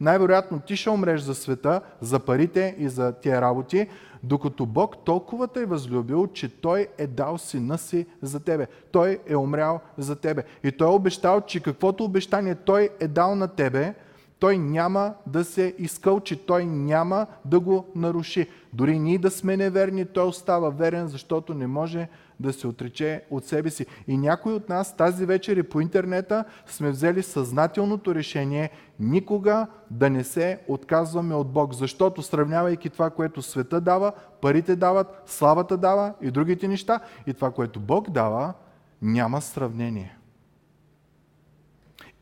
най-вероятно 0.00 0.60
ти 0.60 0.76
ще 0.76 0.90
умреш 0.90 1.20
за 1.20 1.34
света, 1.34 1.80
за 2.00 2.18
парите 2.18 2.74
и 2.78 2.88
за 2.88 3.12
тия 3.12 3.40
работи, 3.40 3.88
докато 4.22 4.66
Бог 4.66 5.04
толкова 5.04 5.48
те 5.48 5.60
е 5.60 5.66
възлюбил, 5.66 6.26
че 6.26 6.60
Той 6.60 6.86
е 6.98 7.06
дал 7.06 7.38
сина 7.38 7.78
си 7.78 8.06
за 8.22 8.40
тебе. 8.40 8.66
Той 8.92 9.18
е 9.26 9.36
умрял 9.36 9.80
за 9.98 10.16
тебе. 10.16 10.44
И 10.64 10.72
Той 10.72 10.88
е 10.88 10.94
обещал, 10.94 11.40
че 11.40 11.62
каквото 11.62 12.04
обещание 12.04 12.54
Той 12.54 12.88
е 13.00 13.08
дал 13.08 13.34
на 13.34 13.48
тебе, 13.48 13.94
той 14.38 14.58
няма 14.58 15.14
да 15.26 15.44
се 15.44 15.74
изкълчи, 15.78 16.36
той 16.36 16.64
няма 16.66 17.26
да 17.44 17.60
го 17.60 17.86
наруши. 17.94 18.48
Дори 18.72 18.98
ние 18.98 19.18
да 19.18 19.30
сме 19.30 19.56
неверни, 19.56 20.04
той 20.04 20.26
остава 20.26 20.70
верен, 20.70 21.08
защото 21.08 21.54
не 21.54 21.66
може 21.66 22.08
да 22.40 22.52
се 22.52 22.66
отрече 22.66 23.24
от 23.30 23.44
себе 23.44 23.70
си. 23.70 23.86
И 24.08 24.16
някой 24.16 24.52
от 24.52 24.68
нас 24.68 24.96
тази 24.96 25.26
вечер 25.26 25.56
и 25.56 25.62
по 25.62 25.80
интернета 25.80 26.44
сме 26.66 26.90
взели 26.90 27.22
съзнателното 27.22 28.14
решение 28.14 28.70
никога 29.00 29.66
да 29.90 30.10
не 30.10 30.24
се 30.24 30.60
отказваме 30.68 31.34
от 31.34 31.52
Бог, 31.52 31.74
защото 31.74 32.22
сравнявайки 32.22 32.90
това, 32.90 33.10
което 33.10 33.42
света 33.42 33.80
дава, 33.80 34.12
парите 34.40 34.76
дават, 34.76 35.22
славата 35.26 35.76
дава 35.76 36.14
и 36.20 36.30
другите 36.30 36.68
неща, 36.68 37.00
и 37.26 37.34
това, 37.34 37.50
което 37.50 37.80
Бог 37.80 38.10
дава, 38.10 38.54
няма 39.02 39.40
сравнение. 39.40 40.16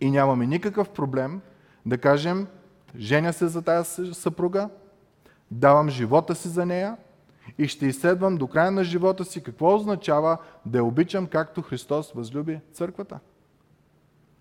И 0.01 0.11
нямаме 0.11 0.47
никакъв 0.47 0.91
проблем 0.91 1.41
да 1.87 1.99
кажем, 1.99 2.47
женя 2.97 3.33
се 3.33 3.47
за 3.47 3.63
тази 3.63 4.15
съпруга, 4.15 4.69
давам 5.51 5.89
живота 5.89 6.35
си 6.35 6.49
за 6.49 6.67
нея 6.67 6.97
и 7.59 7.69
ще 7.69 7.87
изследвам 7.87 8.37
до 8.37 8.47
края 8.47 8.71
на 8.71 8.85
живота 8.85 9.25
си 9.25 9.43
какво 9.43 9.75
означава 9.75 10.39
да 10.67 10.79
я 10.79 10.85
обичам 10.85 11.27
както 11.27 11.63
Христос 11.63 12.13
възлюби 12.13 12.61
църквата. 12.73 13.19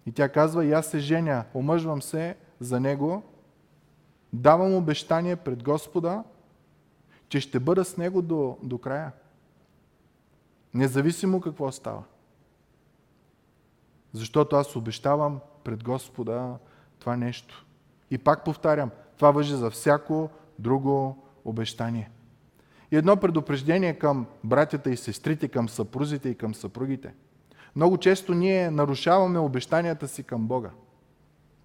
И 0.06 0.12
тя 0.12 0.30
казва, 0.30 0.66
и 0.66 0.74
аз 0.74 0.86
се 0.86 1.00
женя, 1.00 1.46
омъжвам 1.54 2.02
се 2.02 2.36
за 2.60 2.80
Него, 2.80 3.24
давам 4.34 4.76
обещание 4.76 5.36
пред 5.36 5.64
Господа, 5.64 6.24
че 7.30 7.40
ще 7.40 7.60
бъда 7.60 7.86
с 7.86 7.98
Него 7.98 8.22
до, 8.22 8.58
до 8.64 8.78
края. 8.78 9.12
Независимо 10.74 11.42
какво 11.42 11.72
става. 11.72 12.04
Защото 14.14 14.56
аз 14.56 14.76
обещавам 14.76 15.40
пред 15.64 15.84
Господа 15.84 16.58
това 17.00 17.18
нещо. 17.18 17.66
И 18.12 18.18
пак 18.18 18.44
повтарям, 18.44 18.92
това 19.16 19.32
въжи 19.32 19.56
за 19.56 19.70
всяко 19.70 20.30
друго 20.60 21.24
обещание. 21.46 22.10
И 22.94 22.96
едно 22.96 23.18
предупреждение 23.18 23.94
към 23.94 24.26
братята 24.44 24.90
и 24.90 24.98
сестрите, 24.98 25.48
към 25.48 25.70
съпрузите 25.70 26.30
и 26.30 26.36
към 26.36 26.56
съпругите. 26.56 27.14
Много 27.76 27.98
често 27.98 28.34
ние 28.34 28.72
нарушаваме 28.72 29.40
обещанията 29.40 30.08
си 30.08 30.24
към 30.24 30.48
Бога. 30.48 30.70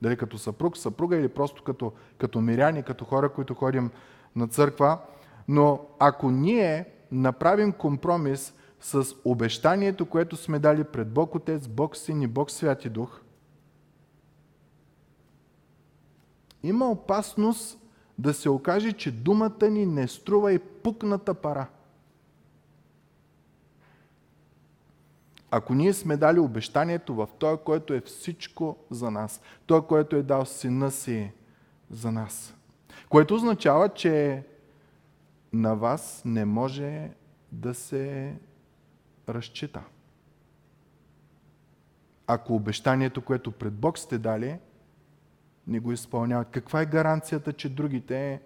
Дали 0.02 0.16
като 0.16 0.38
съпруг, 0.38 0.76
съпруга 0.76 1.16
или 1.16 1.28
просто 1.28 1.62
като, 1.62 1.92
като 2.18 2.40
миряни, 2.40 2.82
като 2.82 3.04
хора, 3.04 3.28
които 3.28 3.54
ходим 3.54 3.90
на 4.36 4.48
църква. 4.48 4.98
Но 5.48 5.80
ако 5.98 6.30
ние 6.30 6.88
направим 7.12 7.72
компромис 7.72 8.54
с 8.80 9.06
обещанието, 9.24 10.06
което 10.06 10.36
сме 10.36 10.58
дали 10.58 10.84
пред 10.84 11.12
Бог 11.12 11.34
Отец, 11.34 11.68
Бог 11.68 11.96
Син 11.96 12.22
и 12.22 12.26
Бог 12.26 12.50
Святи 12.50 12.88
Дух, 12.88 13.20
има 16.62 16.90
опасност 16.90 17.78
да 18.18 18.34
се 18.34 18.48
окаже, 18.50 18.92
че 18.92 19.12
думата 19.12 19.70
ни 19.70 19.86
не 19.86 20.08
струва 20.08 20.52
и 20.52 20.58
пукната 20.58 21.34
пара. 21.34 21.66
Ако 25.50 25.74
ние 25.74 25.92
сме 25.92 26.16
дали 26.16 26.38
обещанието 26.38 27.14
в 27.14 27.28
Той, 27.38 27.56
който 27.56 27.94
е 27.94 28.00
всичко 28.00 28.76
за 28.90 29.10
нас, 29.10 29.40
Той, 29.66 29.86
който 29.86 30.16
е 30.16 30.22
дал 30.22 30.44
сина 30.44 30.90
си 30.90 31.32
за 31.90 32.12
нас, 32.12 32.54
което 33.08 33.34
означава, 33.34 33.88
че 33.88 34.44
на 35.52 35.74
вас 35.74 36.22
не 36.24 36.44
може 36.44 37.10
да 37.52 37.74
се 37.74 38.34
разчита. 39.28 39.82
Ако 42.26 42.54
обещанието, 42.54 43.22
което 43.22 43.52
пред 43.52 43.72
Бог 43.72 43.98
сте 43.98 44.18
дали, 44.18 44.58
не 45.68 45.80
го 45.80 45.92
изпълняват. 45.92 46.48
Каква 46.50 46.80
е 46.80 46.86
гаранцията, 46.86 47.52
че 47.52 47.68
другите 47.68 48.40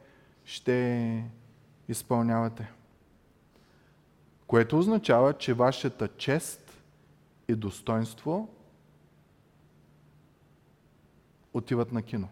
ще 0.44 1.24
изпълнявате? 1.88 2.72
Което 4.46 4.78
означава, 4.78 5.32
че 5.32 5.54
вашата 5.54 6.08
чест 6.08 6.82
и 7.48 7.54
достоинство 7.54 8.48
отиват 11.54 11.92
на 11.92 12.02
кино. 12.02 12.28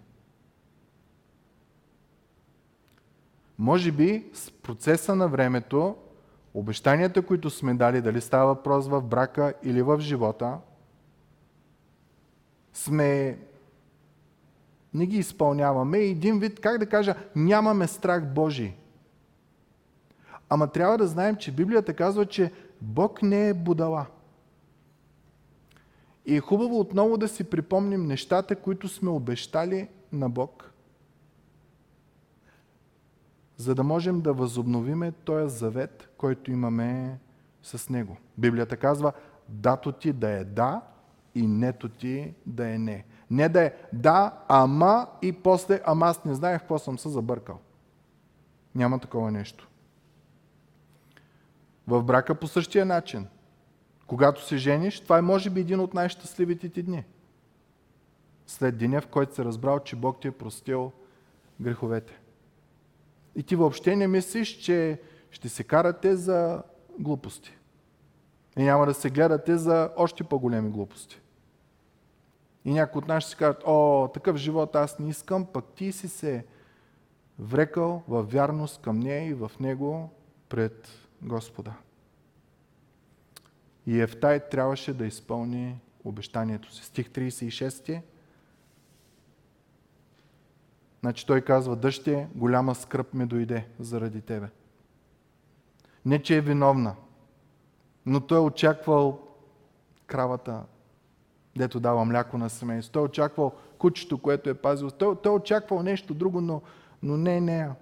Може 3.59 3.93
би 3.93 4.31
с 4.35 4.51
процеса 4.51 5.15
на 5.15 5.29
времето, 5.29 5.97
обещанията, 6.55 7.27
които 7.27 7.51
сме 7.51 7.75
дали, 7.75 8.01
дали 8.01 8.21
става 8.21 8.55
въпрос 8.55 8.89
в 8.89 9.03
брака 9.03 9.55
или 9.63 9.83
в 9.83 10.01
живота, 10.01 10.59
сме 12.73 13.39
не 14.95 15.07
ги 15.07 15.19
изпълняваме 15.19 15.99
и 15.99 16.11
един 16.11 16.39
вид, 16.39 16.61
как 16.61 16.79
да 16.79 16.87
кажа, 16.87 17.15
нямаме 17.37 17.87
страх 17.87 18.27
Божий. 18.27 18.73
Ама 20.49 20.67
трябва 20.67 20.99
да 20.99 21.07
знаем, 21.07 21.37
че 21.37 21.53
Библията 21.53 21.95
казва, 21.95 22.27
че 22.27 22.53
Бог 22.81 23.23
не 23.23 23.49
е 23.49 23.55
будала. 23.55 24.07
И 26.27 26.37
е 26.37 26.41
хубаво 26.41 26.81
отново 26.81 27.17
да 27.17 27.29
си 27.29 27.45
припомним 27.45 28.07
нещата, 28.07 28.57
които 28.57 28.89
сме 28.89 29.11
обещали 29.11 29.89
на 30.13 30.31
Бог. 30.31 30.71
за 33.61 33.75
да 33.75 33.83
можем 33.83 34.21
да 34.21 34.33
възобновиме 34.33 35.13
този 35.13 35.57
завет, 35.57 36.09
който 36.17 36.51
имаме 36.51 37.19
с 37.63 37.89
Него. 37.89 38.17
Библията 38.39 38.77
казва, 38.77 39.13
дато 39.49 39.93
ти 39.93 40.13
да 40.13 40.31
е 40.31 40.45
да 40.45 40.81
и 41.35 41.47
нето 41.47 41.89
ти 41.89 42.35
да 42.47 42.71
е 42.71 42.79
не. 42.79 43.05
Не 43.31 43.49
да 43.49 43.63
е 43.63 43.73
да, 43.93 44.39
ама 44.49 45.07
и 45.23 45.33
после, 45.33 45.81
ама 45.85 46.07
аз 46.07 46.25
не 46.25 46.35
знаех 46.35 46.61
какво 46.61 46.79
съм 46.79 46.99
се 46.99 47.09
забъркал. 47.09 47.59
Няма 48.75 48.99
такова 48.99 49.31
нещо. 49.31 49.69
В 51.87 52.03
брака 52.03 52.35
по 52.35 52.47
същия 52.47 52.87
начин. 52.87 53.27
Когато 54.07 54.47
се 54.47 54.57
жениш, 54.57 55.01
това 55.01 55.19
е 55.19 55.23
може 55.23 55.51
би 55.51 55.61
един 55.61 55.81
от 55.81 55.95
най-щастливите 55.95 56.69
ти 56.69 56.83
дни. 56.83 57.05
След 58.47 58.79
деня, 58.79 59.01
в 59.01 59.07
който 59.07 59.35
се 59.35 59.45
разбрал, 59.45 59.81
че 59.81 59.97
Бог 59.97 60.21
ти 60.21 60.29
е 60.29 60.33
простил 60.33 60.93
греховете. 61.61 62.21
И 63.35 63.43
ти 63.43 63.57
въобще 63.57 63.97
не 63.97 64.07
мислиш, 64.07 64.49
че 64.49 65.01
ще 65.31 65.49
се 65.49 65.65
карате 65.65 66.17
за 66.17 66.63
глупости. 66.99 67.57
И 68.59 68.63
няма 68.63 68.87
да 68.87 68.95
се 68.95 69.11
гледате 69.11 69.57
за 69.57 69.91
още 69.97 70.25
по-големи 70.25 70.71
глупости. 70.71 71.21
И 72.65 72.73
някои 72.73 72.99
от 72.99 73.09
нас 73.09 73.23
ще 73.23 73.31
си 73.31 73.37
кажат, 73.37 73.63
о, 73.67 74.09
такъв 74.15 74.37
живот 74.37 74.77
аз 74.77 74.99
не 74.99 75.09
искам, 75.09 75.47
пък 75.47 75.65
ти 75.65 75.93
си 75.93 76.09
се 76.09 76.45
врекал 77.39 78.03
в 78.09 78.23
вярност 78.23 78.83
към 78.83 79.01
нея 79.01 79.27
и 79.29 79.35
в 79.35 79.51
него 79.61 80.11
пред 80.49 80.89
Господа. 81.23 81.73
И 83.87 84.01
Ефтай 84.01 84.49
трябваше 84.49 84.95
да 84.95 85.07
изпълни 85.07 85.81
обещанието 86.05 86.75
си. 86.75 86.85
Стих 86.85 87.09
36. 87.09 88.03
Значи 91.01 91.27
той 91.27 91.41
казва, 91.41 91.77
дъще, 91.77 92.29
голяма 92.35 92.75
скръп 92.75 93.15
ми 93.15 93.27
дойде 93.27 93.69
заради 93.79 94.21
тебе. 94.21 94.49
Не, 96.05 96.23
че 96.23 96.37
е 96.37 96.41
виновна, 96.41 96.97
но 98.07 98.21
той 98.21 98.39
е 98.39 98.41
очаквал 98.41 99.29
кравата, 100.07 100.63
дето 101.57 101.81
дава 101.81 102.05
мляко 102.05 102.39
на 102.39 102.51
семейство. 102.51 102.93
Той 102.93 103.03
е 103.03 103.05
очаквал 103.05 103.53
кучето, 103.79 104.19
което 104.19 104.51
е 104.51 104.55
пазил. 104.55 104.91
Той, 104.91 105.17
той 105.17 105.33
е 105.33 105.37
очаквал 105.37 105.83
нещо 105.83 106.15
друго, 106.15 106.41
но, 106.41 106.63
но 107.03 107.17
не 107.17 107.41
нея. 107.41 107.75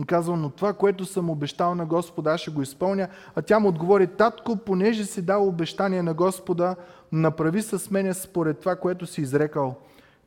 И 0.00 0.04
казва, 0.04 0.36
но 0.36 0.50
това, 0.50 0.72
което 0.72 1.04
съм 1.04 1.30
обещал 1.30 1.74
на 1.74 1.86
Господа, 1.86 2.32
аз 2.32 2.40
ще 2.40 2.50
го 2.50 2.62
изпълня. 2.62 3.08
А 3.34 3.42
тя 3.42 3.58
му 3.58 3.68
отговори, 3.68 4.06
татко, 4.06 4.56
понеже 4.56 5.04
си 5.04 5.22
дал 5.22 5.48
обещание 5.48 6.02
на 6.02 6.14
Господа, 6.14 6.76
направи 7.12 7.62
с 7.62 7.90
мене 7.90 8.14
според 8.14 8.58
това, 8.60 8.76
което 8.76 9.06
си 9.06 9.20
изрекал, 9.20 9.74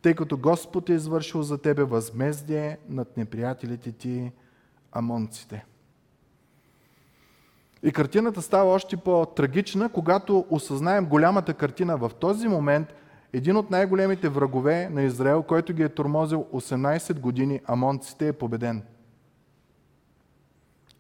тъй 0.02 0.14
като 0.14 0.38
Господ 0.38 0.90
е 0.90 0.94
извършил 0.94 1.44
за 1.44 1.58
тебе 1.58 1.84
възмездие 1.84 2.78
над 2.90 3.18
неприятелите 3.18 3.92
ти, 3.92 4.32
амонците. 4.92 5.66
И 7.86 7.92
картината 7.92 8.42
става 8.42 8.72
още 8.72 8.98
по-трагична, 8.98 9.90
когато 9.90 10.46
осъзнаем 10.50 11.06
голямата 11.06 11.54
картина. 11.54 11.98
В 11.98 12.12
този 12.20 12.48
момент 12.48 12.94
един 13.34 13.58
от 13.58 13.72
най-големите 13.72 14.30
врагове 14.30 14.90
на 14.90 15.04
Израел, 15.04 15.44
който 15.44 15.74
ги 15.74 15.84
е 15.84 15.90
тормозил 15.90 16.48
18 16.54 17.20
години, 17.20 17.62
амонците, 17.68 18.28
е 18.28 18.34
победен– 18.34 18.84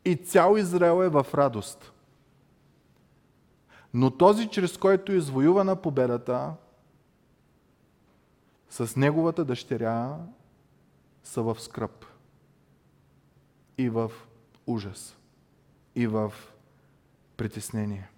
и 0.05 0.15
цял 0.15 0.57
Израел 0.57 1.03
е 1.03 1.09
в 1.09 1.25
радост. 1.33 1.91
Но 3.93 4.11
този, 4.11 4.47
чрез 4.47 4.77
който 4.77 5.11
е 5.11 5.15
извоювана 5.15 5.75
победата, 5.75 6.53
с 8.69 8.95
неговата 8.95 9.45
дъщеря 9.45 10.17
са 11.23 11.41
в 11.41 11.57
скръп 11.59 12.05
и 13.77 13.89
в 13.89 14.11
ужас 14.67 15.17
и 15.95 16.07
в 16.07 16.33
притеснение. 17.37 18.09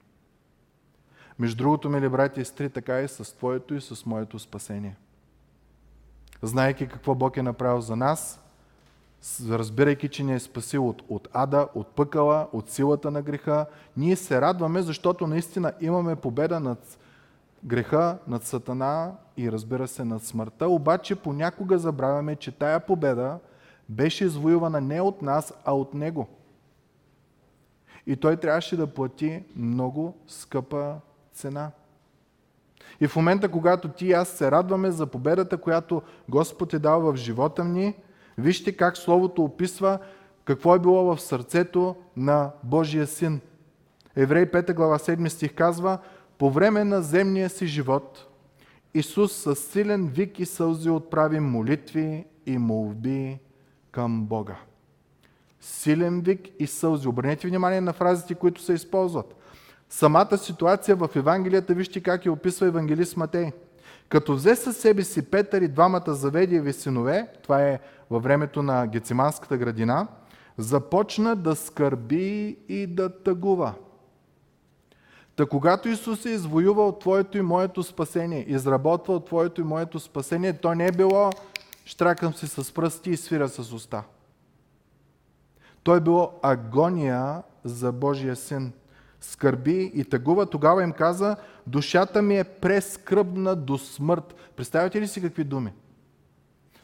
Между 1.40 1.58
другото, 1.58 1.90
мили 1.90 2.10
братя 2.10 2.42
и 2.42 2.46
сестри, 2.46 2.70
така 2.70 3.02
и 3.02 3.08
с 3.08 3.36
твоето 3.38 3.74
и 3.74 3.82
с 3.82 4.06
моето 4.06 4.40
спасение. 4.40 4.96
Знайки 6.42 6.88
какво 6.88 7.16
Бог 7.16 7.38
е 7.38 7.42
направил 7.42 7.82
за 7.82 7.96
нас, 7.96 8.44
разбирайки, 9.50 10.10
че 10.10 10.24
ни 10.24 10.34
е 10.34 10.40
спасил 10.40 10.90
от, 10.90 11.04
от 11.10 11.28
ада, 11.34 11.68
от 11.76 11.88
пъкала, 11.88 12.48
от 12.52 12.70
силата 12.70 13.12
на 13.12 13.22
греха, 13.22 13.66
ние 13.98 14.16
се 14.16 14.42
радваме, 14.42 14.82
защото 14.82 15.28
наистина 15.28 15.74
имаме 15.82 16.16
победа 16.16 16.60
над 16.60 16.98
греха, 17.64 18.18
над 18.28 18.44
сатана 18.44 19.12
и 19.38 19.52
разбира 19.52 19.88
се 19.88 20.06
над 20.06 20.24
смъртта. 20.24 20.68
Обаче 20.68 21.16
понякога 21.16 21.78
забравяме, 21.78 22.36
че 22.36 22.52
тая 22.52 22.80
победа 22.80 23.40
беше 23.90 24.26
извоювана 24.26 24.82
не 24.82 25.02
от 25.02 25.22
нас, 25.22 25.54
а 25.66 25.76
от 25.76 25.94
него. 25.94 26.28
И 28.08 28.16
той 28.16 28.38
трябваше 28.38 28.78
да 28.78 28.88
плати 28.88 29.44
много 29.56 30.18
скъпа 30.28 30.96
цена. 31.34 31.72
И 33.00 33.08
в 33.08 33.16
момента, 33.16 33.50
когато 33.50 33.88
ти 33.88 34.06
и 34.06 34.14
аз 34.14 34.30
се 34.30 34.52
радваме 34.52 34.92
за 34.92 35.06
победата, 35.06 35.58
която 35.58 36.02
Господ 36.30 36.74
е 36.74 36.80
дал 36.80 37.02
в 37.02 37.16
живота 37.16 37.64
ни, 37.64 37.96
Вижте 38.38 38.78
как 38.78 38.98
Словото 38.98 39.44
описва 39.44 40.00
какво 40.46 40.76
е 40.76 40.80
било 40.80 41.16
в 41.16 41.22
сърцето 41.22 41.96
на 42.18 42.52
Божия 42.64 43.08
син. 43.08 43.42
Еврей 44.16 44.46
5 44.46 44.74
глава 44.74 44.98
7 44.98 45.28
стих 45.28 45.56
казва, 45.56 45.98
по 46.38 46.52
време 46.52 46.84
на 46.84 47.02
земния 47.02 47.50
си 47.50 47.68
живот 47.68 48.28
Исус 48.94 49.34
със 49.34 49.68
силен 49.68 50.08
вик 50.08 50.40
и 50.40 50.46
сълзи 50.46 50.90
отправи 50.90 51.40
молитви 51.40 52.26
и 52.46 52.58
молби 52.58 53.40
към 53.92 54.26
Бога. 54.26 54.56
Силен 55.62 56.22
вик 56.22 56.48
и 56.60 56.68
сълзи. 56.68 57.08
Обърнете 57.08 57.48
внимание 57.48 57.82
на 57.82 57.94
фразите, 57.94 58.36
които 58.36 58.62
се 58.62 58.74
използват. 58.74 59.36
Самата 59.90 60.38
ситуация 60.38 60.96
в 60.96 61.10
Евангелията, 61.16 61.74
вижте 61.74 62.04
как 62.04 62.26
я 62.26 62.32
описва 62.32 62.68
евангелист 62.68 63.18
Матей. 63.18 63.52
Като 64.10 64.36
взе 64.36 64.56
със 64.56 64.78
себе 64.78 65.04
си 65.04 65.22
Петър 65.22 65.62
и 65.62 65.68
двамата 65.68 66.14
заведиеви 66.14 66.74
синове, 66.74 67.28
това 67.44 67.64
е 67.64 67.80
във 68.10 68.24
времето 68.24 68.64
на 68.64 68.88
Гециманската 68.88 69.58
градина, 69.58 70.08
започна 70.58 71.36
да 71.36 71.56
скърби 71.56 72.58
и 72.70 72.88
да 72.88 73.24
тъгува. 73.24 73.74
Та 75.36 75.46
когато 75.46 75.90
Исус 75.90 76.26
е 76.26 76.30
извоювал 76.30 76.92
Твоето 76.92 77.38
и 77.38 77.42
моето 77.42 77.84
спасение, 77.84 78.46
изработвал 78.48 79.20
Твоето 79.20 79.62
и 79.62 79.64
моето 79.64 80.00
спасение, 80.00 80.54
то 80.54 80.76
не 80.76 80.88
е 80.88 80.92
било 80.92 81.30
штракам 81.86 82.34
си 82.34 82.48
с 82.48 82.74
пръсти 82.74 83.10
и 83.10 83.18
свира 83.18 83.50
с 83.50 83.74
уста. 83.74 84.04
То 85.88 85.96
е 85.96 86.00
било 86.00 86.34
агония 86.42 87.44
за 87.64 87.92
Божия 87.92 88.36
син. 88.36 88.74
Скърби 89.22 89.92
и 89.94 90.04
тъгува. 90.04 90.46
Тогава 90.46 90.84
им 90.84 90.92
каза, 90.92 91.36
душата 91.68 92.22
ми 92.22 92.40
е 92.40 92.44
прескръбна 92.44 93.56
до 93.56 93.78
смърт. 93.78 94.36
Представяте 94.56 95.02
ли 95.02 95.08
си 95.08 95.22
какви 95.22 95.44
думи? 95.44 95.74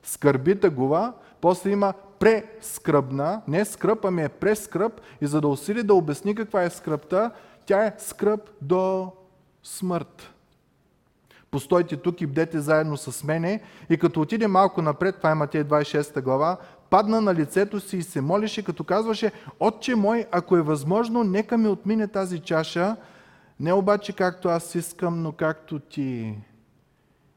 Скърби 0.03 0.59
тъгува, 0.59 1.13
после 1.41 1.69
има 1.69 1.93
прескръбна, 2.19 3.41
не 3.47 3.65
скръп, 3.65 4.05
ами 4.05 4.23
е 4.23 4.29
прескръп 4.29 5.01
и 5.21 5.27
за 5.27 5.41
да 5.41 5.47
усили 5.47 5.83
да 5.83 5.93
обясни 5.93 6.35
каква 6.35 6.63
е 6.63 6.69
скръпта, 6.69 7.31
тя 7.65 7.85
е 7.85 7.95
скръп 7.97 8.49
до 8.61 9.11
смърт. 9.63 10.33
Постойте 11.51 11.97
тук 11.97 12.21
и 12.21 12.27
бдете 12.27 12.59
заедно 12.59 12.97
с 12.97 13.23
мене 13.23 13.61
и 13.89 13.97
като 13.97 14.21
отиде 14.21 14.47
малко 14.47 14.81
напред, 14.81 15.17
това 15.17 15.31
е 15.31 15.35
Матей 15.35 15.63
26 15.63 16.21
глава, 16.21 16.57
падна 16.93 17.21
на 17.21 17.35
лицето 17.35 17.79
си 17.79 17.97
и 17.97 18.03
се 18.03 18.21
молеше, 18.21 18.63
като 18.63 18.83
казваше, 18.83 19.31
Отче 19.59 19.95
мой, 19.95 20.25
ако 20.31 20.57
е 20.57 20.61
възможно, 20.61 21.23
нека 21.23 21.57
ми 21.57 21.67
отмине 21.67 22.07
тази 22.07 22.39
чаша, 22.39 22.95
не 23.59 23.73
обаче 23.73 24.13
както 24.13 24.49
аз 24.49 24.75
искам, 24.75 25.21
но 25.21 25.31
както 25.31 25.79
ти 25.79 26.37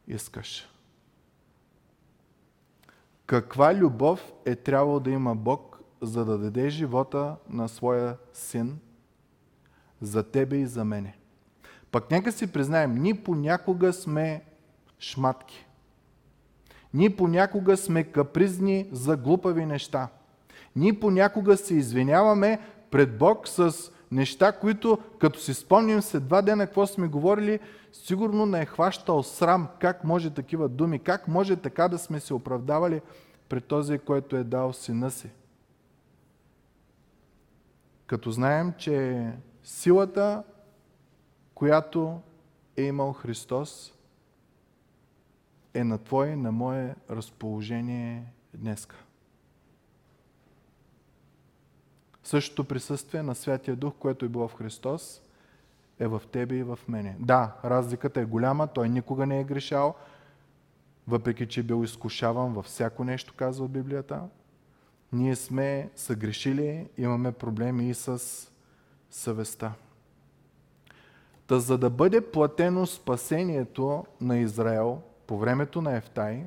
искаш. 0.08 0.68
Каква 3.26 3.74
любов 3.74 4.32
е 4.44 4.56
трябвало 4.56 5.00
да 5.00 5.10
има 5.10 5.34
Бог, 5.34 5.80
за 6.02 6.24
да 6.24 6.38
даде 6.38 6.70
живота 6.70 7.36
на 7.50 7.68
своя 7.68 8.16
син 8.32 8.78
за 10.00 10.22
тебе 10.22 10.56
и 10.56 10.66
за 10.66 10.84
мене? 10.84 11.18
Пък 11.90 12.10
нека 12.10 12.32
си 12.32 12.52
признаем, 12.52 12.94
ние 12.94 13.22
понякога 13.22 13.92
сме 13.92 14.44
шматки. 14.98 15.65
Ние 16.96 17.16
понякога 17.16 17.76
сме 17.76 18.04
капризни 18.04 18.88
за 18.92 19.16
глупави 19.16 19.66
неща. 19.66 20.08
Ние 20.76 21.00
понякога 21.00 21.56
се 21.56 21.74
извиняваме 21.74 22.58
пред 22.90 23.18
Бог 23.18 23.48
с 23.48 23.74
неща, 24.10 24.52
които 24.52 24.98
като 25.18 25.38
си 25.38 25.54
спомним 25.54 26.02
след 26.02 26.26
два 26.26 26.42
дена 26.42 26.66
какво 26.66 26.86
сме 26.86 27.08
говорили, 27.08 27.60
сигурно 27.92 28.46
не 28.46 28.60
е 28.60 28.64
хващал 28.64 29.22
срам 29.22 29.68
как 29.78 30.04
може 30.04 30.30
такива 30.30 30.68
думи, 30.68 30.98
как 30.98 31.28
може 31.28 31.56
така 31.56 31.88
да 31.88 31.98
сме 31.98 32.20
се 32.20 32.34
оправдавали 32.34 33.00
пред 33.48 33.64
този, 33.64 33.98
който 33.98 34.36
е 34.36 34.44
дал 34.44 34.72
сина 34.72 35.10
си. 35.10 35.30
Като 38.06 38.30
знаем, 38.30 38.72
че 38.78 39.26
силата, 39.62 40.42
която 41.54 42.20
е 42.76 42.82
имал 42.82 43.12
Христос, 43.12 43.95
е 45.76 45.84
на 45.84 45.98
Твое, 45.98 46.36
на 46.36 46.52
мое 46.52 46.94
разположение 47.10 48.24
днеска. 48.54 48.96
Същото 52.22 52.64
присъствие 52.64 53.22
на 53.22 53.34
Святия 53.34 53.76
Дух, 53.76 53.94
което 53.98 54.24
е 54.24 54.28
било 54.28 54.48
в 54.48 54.54
Христос, 54.54 55.22
е 55.98 56.06
в 56.06 56.22
тебе 56.32 56.54
и 56.54 56.62
в 56.62 56.78
мене. 56.88 57.16
Да, 57.18 57.56
разликата 57.64 58.20
е 58.20 58.24
голяма, 58.24 58.66
той 58.66 58.88
никога 58.88 59.26
не 59.26 59.40
е 59.40 59.44
грешал, 59.44 59.94
въпреки 61.08 61.48
че 61.48 61.60
е 61.60 61.62
бил 61.62 61.84
изкушаван 61.84 62.52
във 62.52 62.64
всяко 62.64 63.04
нещо, 63.04 63.34
казва 63.36 63.68
Библията. 63.68 64.22
Ние 65.12 65.36
сме 65.36 65.90
съгрешили, 65.96 66.88
имаме 66.98 67.32
проблеми 67.32 67.88
и 67.88 67.94
с 67.94 68.22
съвестта. 69.10 69.72
Та 71.46 71.58
за 71.58 71.78
да 71.78 71.90
бъде 71.90 72.30
платено 72.30 72.86
спасението 72.86 74.04
на 74.20 74.38
Израел 74.38 75.02
по 75.26 75.38
времето 75.38 75.82
на 75.82 75.96
Ефтай, 75.96 76.44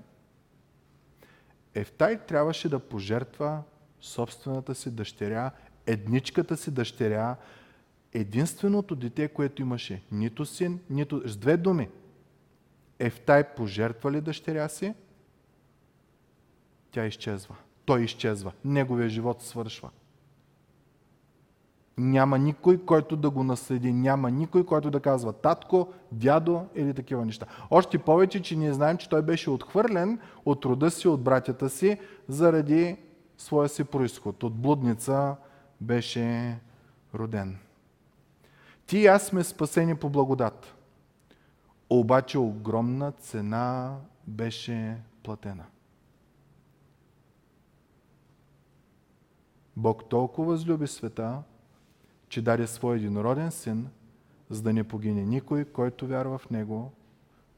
Ефтай 1.76 2.26
трябваше 2.26 2.70
да 2.70 2.80
пожертва 2.80 3.64
собствената 4.02 4.76
си 4.76 4.92
дъщеря, 4.92 5.52
едничката 5.86 6.58
си 6.58 6.72
дъщеря, 6.72 7.36
единственото 8.14 8.96
дете, 8.96 9.28
което 9.28 9.62
имаше. 9.62 10.04
Нито 10.12 10.46
син, 10.46 10.80
нито... 10.90 11.22
С 11.26 11.38
две 11.38 11.58
думи. 11.58 11.90
Ефтай 13.00 13.56
пожертва 13.56 14.12
ли 14.12 14.22
дъщеря 14.22 14.70
си? 14.70 14.94
Тя 16.92 17.06
изчезва. 17.06 17.56
Той 17.86 18.04
изчезва. 18.04 18.52
Неговия 18.66 19.10
живот 19.10 19.42
свършва. 19.42 19.90
Няма 22.00 22.38
никой, 22.38 22.86
който 22.86 23.16
да 23.16 23.30
го 23.30 23.44
наследи. 23.44 23.94
Няма 23.94 24.32
никой, 24.32 24.66
който 24.66 24.92
да 24.92 25.00
казва 25.00 25.34
татко, 25.34 25.94
дядо 26.12 26.66
или 26.76 26.94
такива 26.94 27.26
неща. 27.26 27.46
Още 27.72 27.98
повече, 27.98 28.42
че 28.42 28.56
ние 28.56 28.74
знаем, 28.74 28.98
че 28.98 29.10
той 29.10 29.22
беше 29.22 29.50
отхвърлен 29.50 30.20
от 30.46 30.66
рода 30.66 30.92
си, 30.92 31.08
от 31.08 31.24
братята 31.24 31.70
си, 31.70 32.00
заради 32.28 32.98
своя 33.38 33.70
си 33.70 33.84
происход. 33.84 34.44
От 34.44 34.54
блудница 34.54 35.36
беше 35.82 36.60
роден. 37.16 37.58
Ти 38.88 38.98
и 38.98 39.08
аз 39.08 39.24
сме 39.24 39.44
спасени 39.44 39.96
по 39.96 40.10
благодат. 40.10 40.76
Обаче 41.90 42.38
огромна 42.38 43.12
цена 43.12 43.98
беше 44.28 44.98
платена. 45.24 45.66
Бог 49.78 50.10
толкова 50.10 50.52
възлюби 50.52 50.88
света, 50.88 51.44
че 52.30 52.42
даде 52.42 52.68
свой 52.68 52.96
единороден 52.96 53.52
син, 53.52 53.88
за 54.50 54.62
да 54.62 54.74
не 54.74 54.84
погине 54.84 55.26
никой, 55.26 55.66
който 55.66 56.08
вярва 56.08 56.38
в 56.38 56.50
него, 56.50 56.92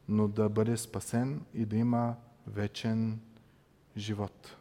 но 0.10 0.28
да 0.28 0.50
бъде 0.50 0.78
спасен 0.78 1.42
и 1.54 1.66
да 1.66 1.76
има 1.76 2.16
вечен 2.48 3.20
живот. 3.98 4.56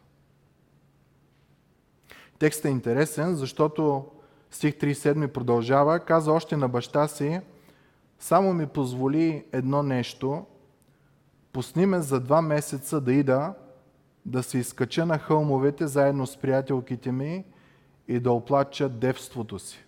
Текстът 2.39 2.65
е 2.65 2.69
интересен, 2.69 3.35
защото 3.35 4.05
стих 4.51 4.73
37 4.73 5.27
продължава, 5.27 5.99
каза 5.99 6.31
още 6.31 6.57
на 6.57 6.69
баща 6.69 7.07
си, 7.07 7.41
само 8.19 8.53
ми 8.53 8.67
позволи 8.67 9.45
едно 9.51 9.83
нещо, 9.83 10.45
пусни 11.53 11.85
ме 11.85 12.01
за 12.01 12.19
два 12.19 12.41
месеца 12.41 13.01
да 13.01 13.13
ида, 13.13 13.53
да 14.25 14.43
се 14.43 14.57
изкача 14.57 15.05
на 15.05 15.19
хълмовете 15.19 15.87
заедно 15.87 16.27
с 16.27 16.37
приятелките 16.37 17.11
ми 17.11 17.45
и 18.07 18.19
да 18.19 18.31
оплача 18.31 18.89
девството 18.89 19.59
си. 19.59 19.85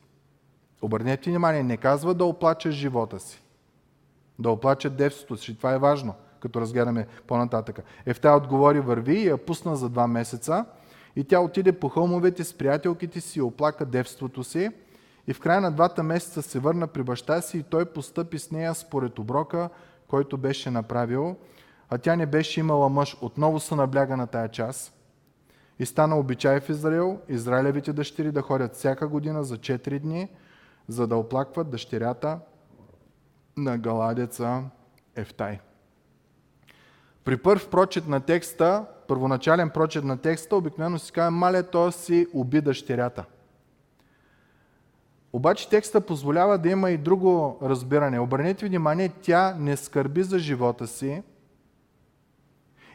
Обърнете 0.84 1.30
внимание, 1.30 1.64
не 1.64 1.78
казва 1.78 2.14
да 2.14 2.26
оплача 2.26 2.72
живота 2.72 3.20
си. 3.20 3.42
Да 4.40 4.50
оплача 4.50 4.90
девството 4.90 5.42
си. 5.42 5.58
Това 5.58 5.74
е 5.74 5.78
важно, 5.78 6.14
като 6.40 6.62
разгледаме 6.62 7.08
по-нататъка. 7.28 7.82
Ефта 8.06 8.32
отговори, 8.32 8.80
върви 8.80 9.20
и 9.20 9.28
я 9.28 9.38
пусна 9.38 9.76
за 9.76 9.90
два 9.90 10.08
месеца. 10.08 10.66
И 11.16 11.24
тя 11.24 11.40
отиде 11.40 11.72
по 11.80 11.90
хълмовете 11.90 12.44
с 12.44 12.54
приятелките 12.54 13.22
си 13.22 13.40
и 13.40 13.42
оплака 13.42 13.86
девството 13.86 14.44
си. 14.44 14.70
И 15.28 15.34
в 15.34 15.40
края 15.40 15.62
на 15.62 15.72
двата 15.72 16.04
месеца 16.04 16.42
се 16.42 16.60
върна 16.60 16.88
при 16.88 17.04
баща 17.04 17.42
си 17.42 17.58
и 17.58 17.64
той 17.64 17.86
постъпи 17.86 18.40
с 18.40 18.52
нея 18.52 18.76
според 18.76 19.20
оброка, 19.20 19.70
който 20.08 20.38
беше 20.38 20.72
направил. 20.72 21.36
А 21.90 21.98
тя 21.98 22.16
не 22.16 22.26
беше 22.26 22.60
имала 22.60 22.90
мъж. 22.90 23.18
Отново 23.22 23.60
се 23.60 23.76
набляга 23.76 24.18
на 24.18 24.28
тая 24.28 24.50
част. 24.50 24.94
И 25.80 25.86
стана 25.86 26.20
обичай 26.20 26.60
в 26.60 26.70
Израил, 26.70 27.20
израилевите 27.30 27.94
дъщери 27.94 28.32
да 28.32 28.42
ходят 28.42 28.76
всяка 28.76 29.08
година 29.08 29.44
за 29.44 29.58
4 29.58 30.00
дни– 30.00 30.30
за 30.88 31.08
да 31.08 31.16
оплакват 31.16 31.70
дъщерята 31.70 32.40
на 33.58 33.78
галадеца 33.78 34.64
Ефтай. 35.16 35.60
При 37.24 37.38
първ 37.38 37.70
прочет 37.70 38.08
на 38.08 38.20
текста, 38.20 38.86
първоначален 39.08 39.70
прочет 39.70 40.04
на 40.04 40.18
текста, 40.18 40.56
обикновено 40.56 41.00
си 41.00 41.12
казва, 41.12 41.32
мале, 41.32 41.64
то 41.64 41.92
си 41.92 42.28
уби 42.34 42.62
дъщерята. 42.62 43.26
Обаче 45.34 45.70
текста 45.70 46.02
позволява 46.02 46.58
да 46.58 46.70
има 46.70 46.92
и 46.92 46.98
друго 46.98 47.58
разбиране. 47.62 48.20
Обърнете 48.20 48.66
внимание, 48.66 49.10
тя 49.10 49.56
не 49.60 49.78
скърби 49.78 50.24
за 50.24 50.40
живота 50.40 50.88
си. 50.88 51.24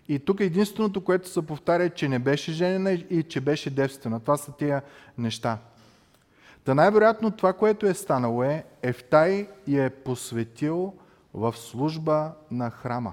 И 0.09 0.19
тук 0.19 0.41
единственото, 0.41 1.05
което 1.05 1.29
се 1.29 1.47
повтаря 1.47 1.85
е, 1.85 1.91
че 1.91 2.09
не 2.09 2.19
беше 2.19 2.53
женена 2.53 2.93
и 2.93 3.23
че 3.23 3.41
беше 3.41 3.71
девствена. 3.71 4.21
Това 4.21 4.37
са 4.37 4.53
тия 4.53 4.83
неща. 5.19 5.59
Та 6.69 6.75
най-вероятно 6.75 7.31
това, 7.31 7.53
което 7.53 7.87
е 7.87 7.95
станало 7.95 8.43
е, 8.43 8.65
Ефтай 8.83 9.49
я 9.67 9.85
е 9.85 9.91
посветил 9.91 10.95
в 11.35 11.57
служба 11.57 12.33
на 12.51 12.71
храма. 12.71 13.13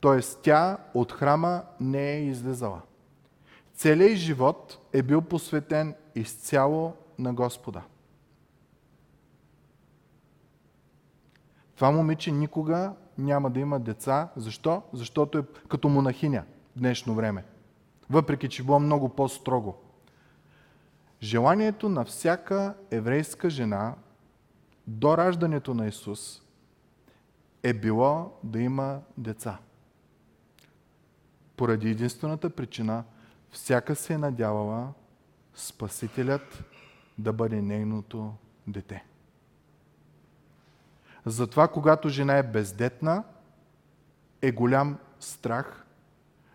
Тоест 0.00 0.40
тя 0.42 0.78
от 0.94 1.12
храма 1.12 1.62
не 1.80 2.12
е 2.12 2.24
излезала. 2.24 2.80
Целият 3.74 4.16
живот 4.16 4.78
е 4.92 5.02
бил 5.02 5.22
посветен 5.22 5.94
изцяло 6.14 6.92
на 7.18 7.34
Господа. 7.34 7.82
Това 11.76 11.90
момиче 11.90 12.30
никога 12.30 12.92
няма 13.18 13.50
да 13.50 13.60
има 13.60 13.80
деца. 13.80 14.28
Защо? 14.36 14.82
Защото 14.92 15.38
е 15.38 15.42
като 15.68 15.88
монахиня 15.88 16.44
в 16.76 16.78
днешно 16.78 17.14
време. 17.14 17.44
Въпреки, 18.10 18.48
че 18.48 18.62
било 18.62 18.80
много 18.80 19.08
по-строго. 19.08 19.89
Желанието 21.22 21.88
на 21.88 22.04
всяка 22.04 22.74
еврейска 22.90 23.50
жена 23.50 23.94
до 24.86 25.16
раждането 25.16 25.74
на 25.74 25.86
Исус 25.86 26.42
е 27.62 27.72
било 27.72 28.38
да 28.44 28.60
има 28.60 29.00
деца. 29.18 29.58
Поради 31.56 31.90
единствената 31.90 32.50
причина, 32.50 33.04
всяка 33.50 33.96
се 33.96 34.12
е 34.12 34.18
надявала 34.18 34.92
Спасителят 35.54 36.64
да 37.18 37.32
бъде 37.32 37.62
нейното 37.62 38.34
дете. 38.66 39.04
Затова, 41.26 41.68
когато 41.68 42.08
жена 42.08 42.38
е 42.38 42.42
бездетна, 42.42 43.24
е 44.42 44.52
голям 44.52 44.98
страх, 45.20 45.86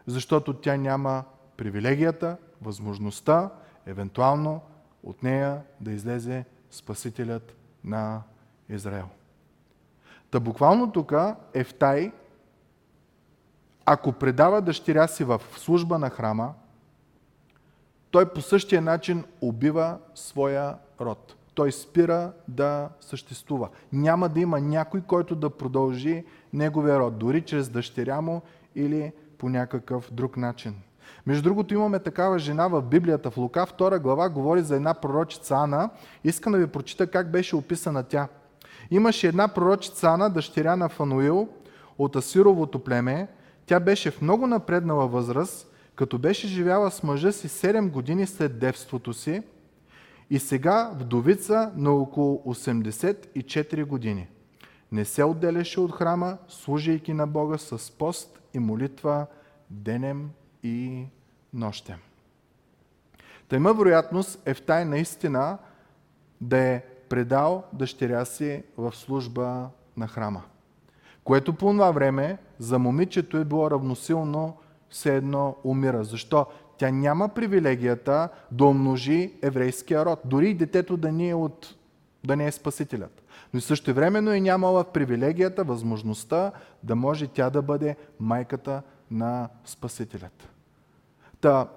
защото 0.08 0.54
тя 0.54 0.78
няма 0.78 1.24
привилегията, 1.58 2.38
възможността 2.62 3.52
евентуално 3.86 4.62
от 5.04 5.24
нея 5.24 5.62
да 5.82 5.92
излезе 5.92 6.46
Спасителят 6.72 7.56
на 7.84 8.22
Израел. 8.70 9.08
Та 10.32 10.40
буквално 10.40 10.92
тук 10.92 11.14
Ефтай, 11.54 12.12
ако 13.86 14.12
предава 14.12 14.62
дъщеря 14.62 15.08
си 15.08 15.24
в 15.24 15.42
служба 15.56 16.00
на 16.00 16.10
храма, 16.10 16.54
той 18.12 18.34
по 18.34 18.42
същия 18.42 18.82
начин 18.82 19.24
убива 19.42 19.98
своя 20.16 20.78
род. 21.02 21.36
Той 21.54 21.72
спира 21.72 22.32
да 22.48 22.90
съществува. 23.02 23.70
Няма 23.94 24.30
да 24.30 24.40
има 24.40 24.60
някой, 24.62 25.02
който 25.02 25.36
да 25.36 25.50
продължи 25.50 26.26
неговия 26.54 27.00
род, 27.00 27.18
дори 27.18 27.42
чрез 27.42 27.70
дъщеря 27.70 28.22
му 28.22 28.42
или 28.76 29.14
по 29.38 29.50
някакъв 29.50 30.14
друг 30.14 30.38
начин. 30.38 30.76
Между 31.26 31.44
другото 31.44 31.74
имаме 31.74 32.00
такава 32.00 32.40
жена 32.40 32.68
в 32.68 32.82
Библията, 32.82 33.32
в 33.32 33.38
Лука 33.38 33.66
2 33.80 34.00
глава, 34.00 34.30
говори 34.30 34.62
за 34.62 34.76
една 34.76 34.94
пророчица 34.94 35.56
Ана. 35.56 35.90
Искам 36.24 36.54
да 36.54 36.60
ви 36.60 36.68
прочита 36.68 37.08
как 37.08 37.32
беше 37.32 37.56
описана 37.56 38.04
тя. 38.04 38.28
Имаше 38.92 39.28
една 39.28 39.48
пророчица 39.48 40.08
Ана, 40.08 40.30
дъщеря 40.30 40.76
на 40.76 40.90
Фануил 40.90 41.48
от 41.98 42.16
Асировото 42.16 42.80
племе. 42.80 43.28
Тя 43.66 43.80
беше 43.80 44.12
в 44.12 44.22
много 44.22 44.48
напреднала 44.48 45.08
възраст, 45.08 45.72
като 45.96 46.18
беше 46.18 46.48
живяла 46.48 46.92
с 46.92 47.04
мъжа 47.04 47.32
си 47.32 47.50
7 47.50 47.90
години 47.90 48.28
след 48.28 48.60
девството 48.60 49.14
си 49.14 49.42
и 50.30 50.40
сега 50.40 50.92
вдовица 50.96 51.72
на 51.76 51.92
около 51.92 52.44
84 52.46 53.86
години. 53.86 54.28
Не 54.92 55.06
се 55.06 55.24
отделяше 55.24 55.80
от 55.80 55.92
храма, 55.92 56.38
служейки 56.48 57.14
на 57.14 57.28
Бога 57.28 57.58
с 57.58 57.92
пост 57.92 58.40
и 58.54 58.60
молитва 58.60 59.26
денем 59.70 60.30
и 60.66 61.06
нощем. 61.54 62.00
Та 63.48 63.56
има 63.56 63.74
вероятност 63.74 64.42
Ефтай 64.46 64.86
наистина 64.86 65.58
да 66.42 66.58
е 66.58 66.84
предал 67.10 67.64
дъщеря 67.74 68.26
си 68.26 68.64
в 68.78 68.96
служба 68.96 69.70
на 69.98 70.08
храма. 70.08 70.44
Което 71.24 71.54
по 71.54 71.72
това 71.72 71.92
време 71.92 72.38
за 72.60 72.80
момичето 72.80 73.38
е 73.38 73.46
било 73.46 73.72
равносилно 73.72 74.58
все 74.90 75.16
едно 75.16 75.56
умира. 75.64 76.04
Защо? 76.04 76.48
тя 76.78 76.92
няма 76.92 77.30
привилегията 77.30 78.30
да 78.52 78.66
умножи 78.66 79.34
еврейския 79.42 80.06
род. 80.06 80.20
Дори 80.26 80.50
и 80.50 80.54
детето 80.54 80.98
да 80.98 81.12
не 81.12 81.30
е, 81.30 81.34
от, 81.34 81.76
да 82.24 82.36
не 82.36 82.48
е 82.48 82.52
спасителят. 82.52 83.24
Но 83.54 83.58
и 83.58 83.62
също 83.62 83.94
времено 83.94 84.32
е 84.32 84.40
нямала 84.40 84.84
привилегията, 84.84 85.64
възможността 85.64 86.52
да 86.84 86.96
може 86.96 87.28
тя 87.28 87.50
да 87.50 87.62
бъде 87.62 87.96
майката 88.20 88.82
на 89.12 89.50
Спасителят. 89.66 90.55
Та, 91.46 91.70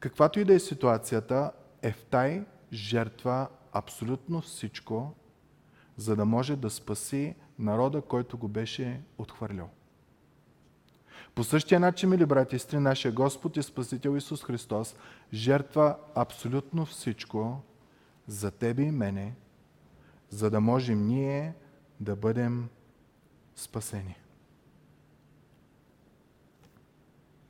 каквато 0.00 0.40
и 0.40 0.44
да 0.44 0.54
е 0.54 0.58
ситуацията, 0.58 1.52
Ефтай 1.82 2.44
жертва 2.72 3.48
абсолютно 3.72 4.40
всичко, 4.40 5.14
за 5.96 6.16
да 6.16 6.24
може 6.24 6.56
да 6.56 6.70
спаси 6.70 7.34
народа, 7.58 8.02
който 8.02 8.38
го 8.38 8.48
беше 8.48 9.00
отхвърлял. 9.18 9.70
По 11.34 11.44
същия 11.44 11.80
начин, 11.80 12.08
мили 12.08 12.26
брати 12.26 12.56
и 12.56 12.58
сестри, 12.58 12.78
нашия 12.78 13.12
Господ 13.12 13.56
и 13.56 13.62
Спасител 13.62 14.16
Исус 14.16 14.44
Христос 14.44 14.96
жертва 15.32 15.96
абсолютно 16.14 16.86
всичко 16.86 17.60
за 18.26 18.50
тебе 18.50 18.82
и 18.82 18.90
мене, 18.90 19.34
за 20.30 20.50
да 20.50 20.60
можем 20.60 21.06
ние 21.06 21.54
да 22.00 22.16
бъдем 22.16 22.68
спасени. 23.56 24.21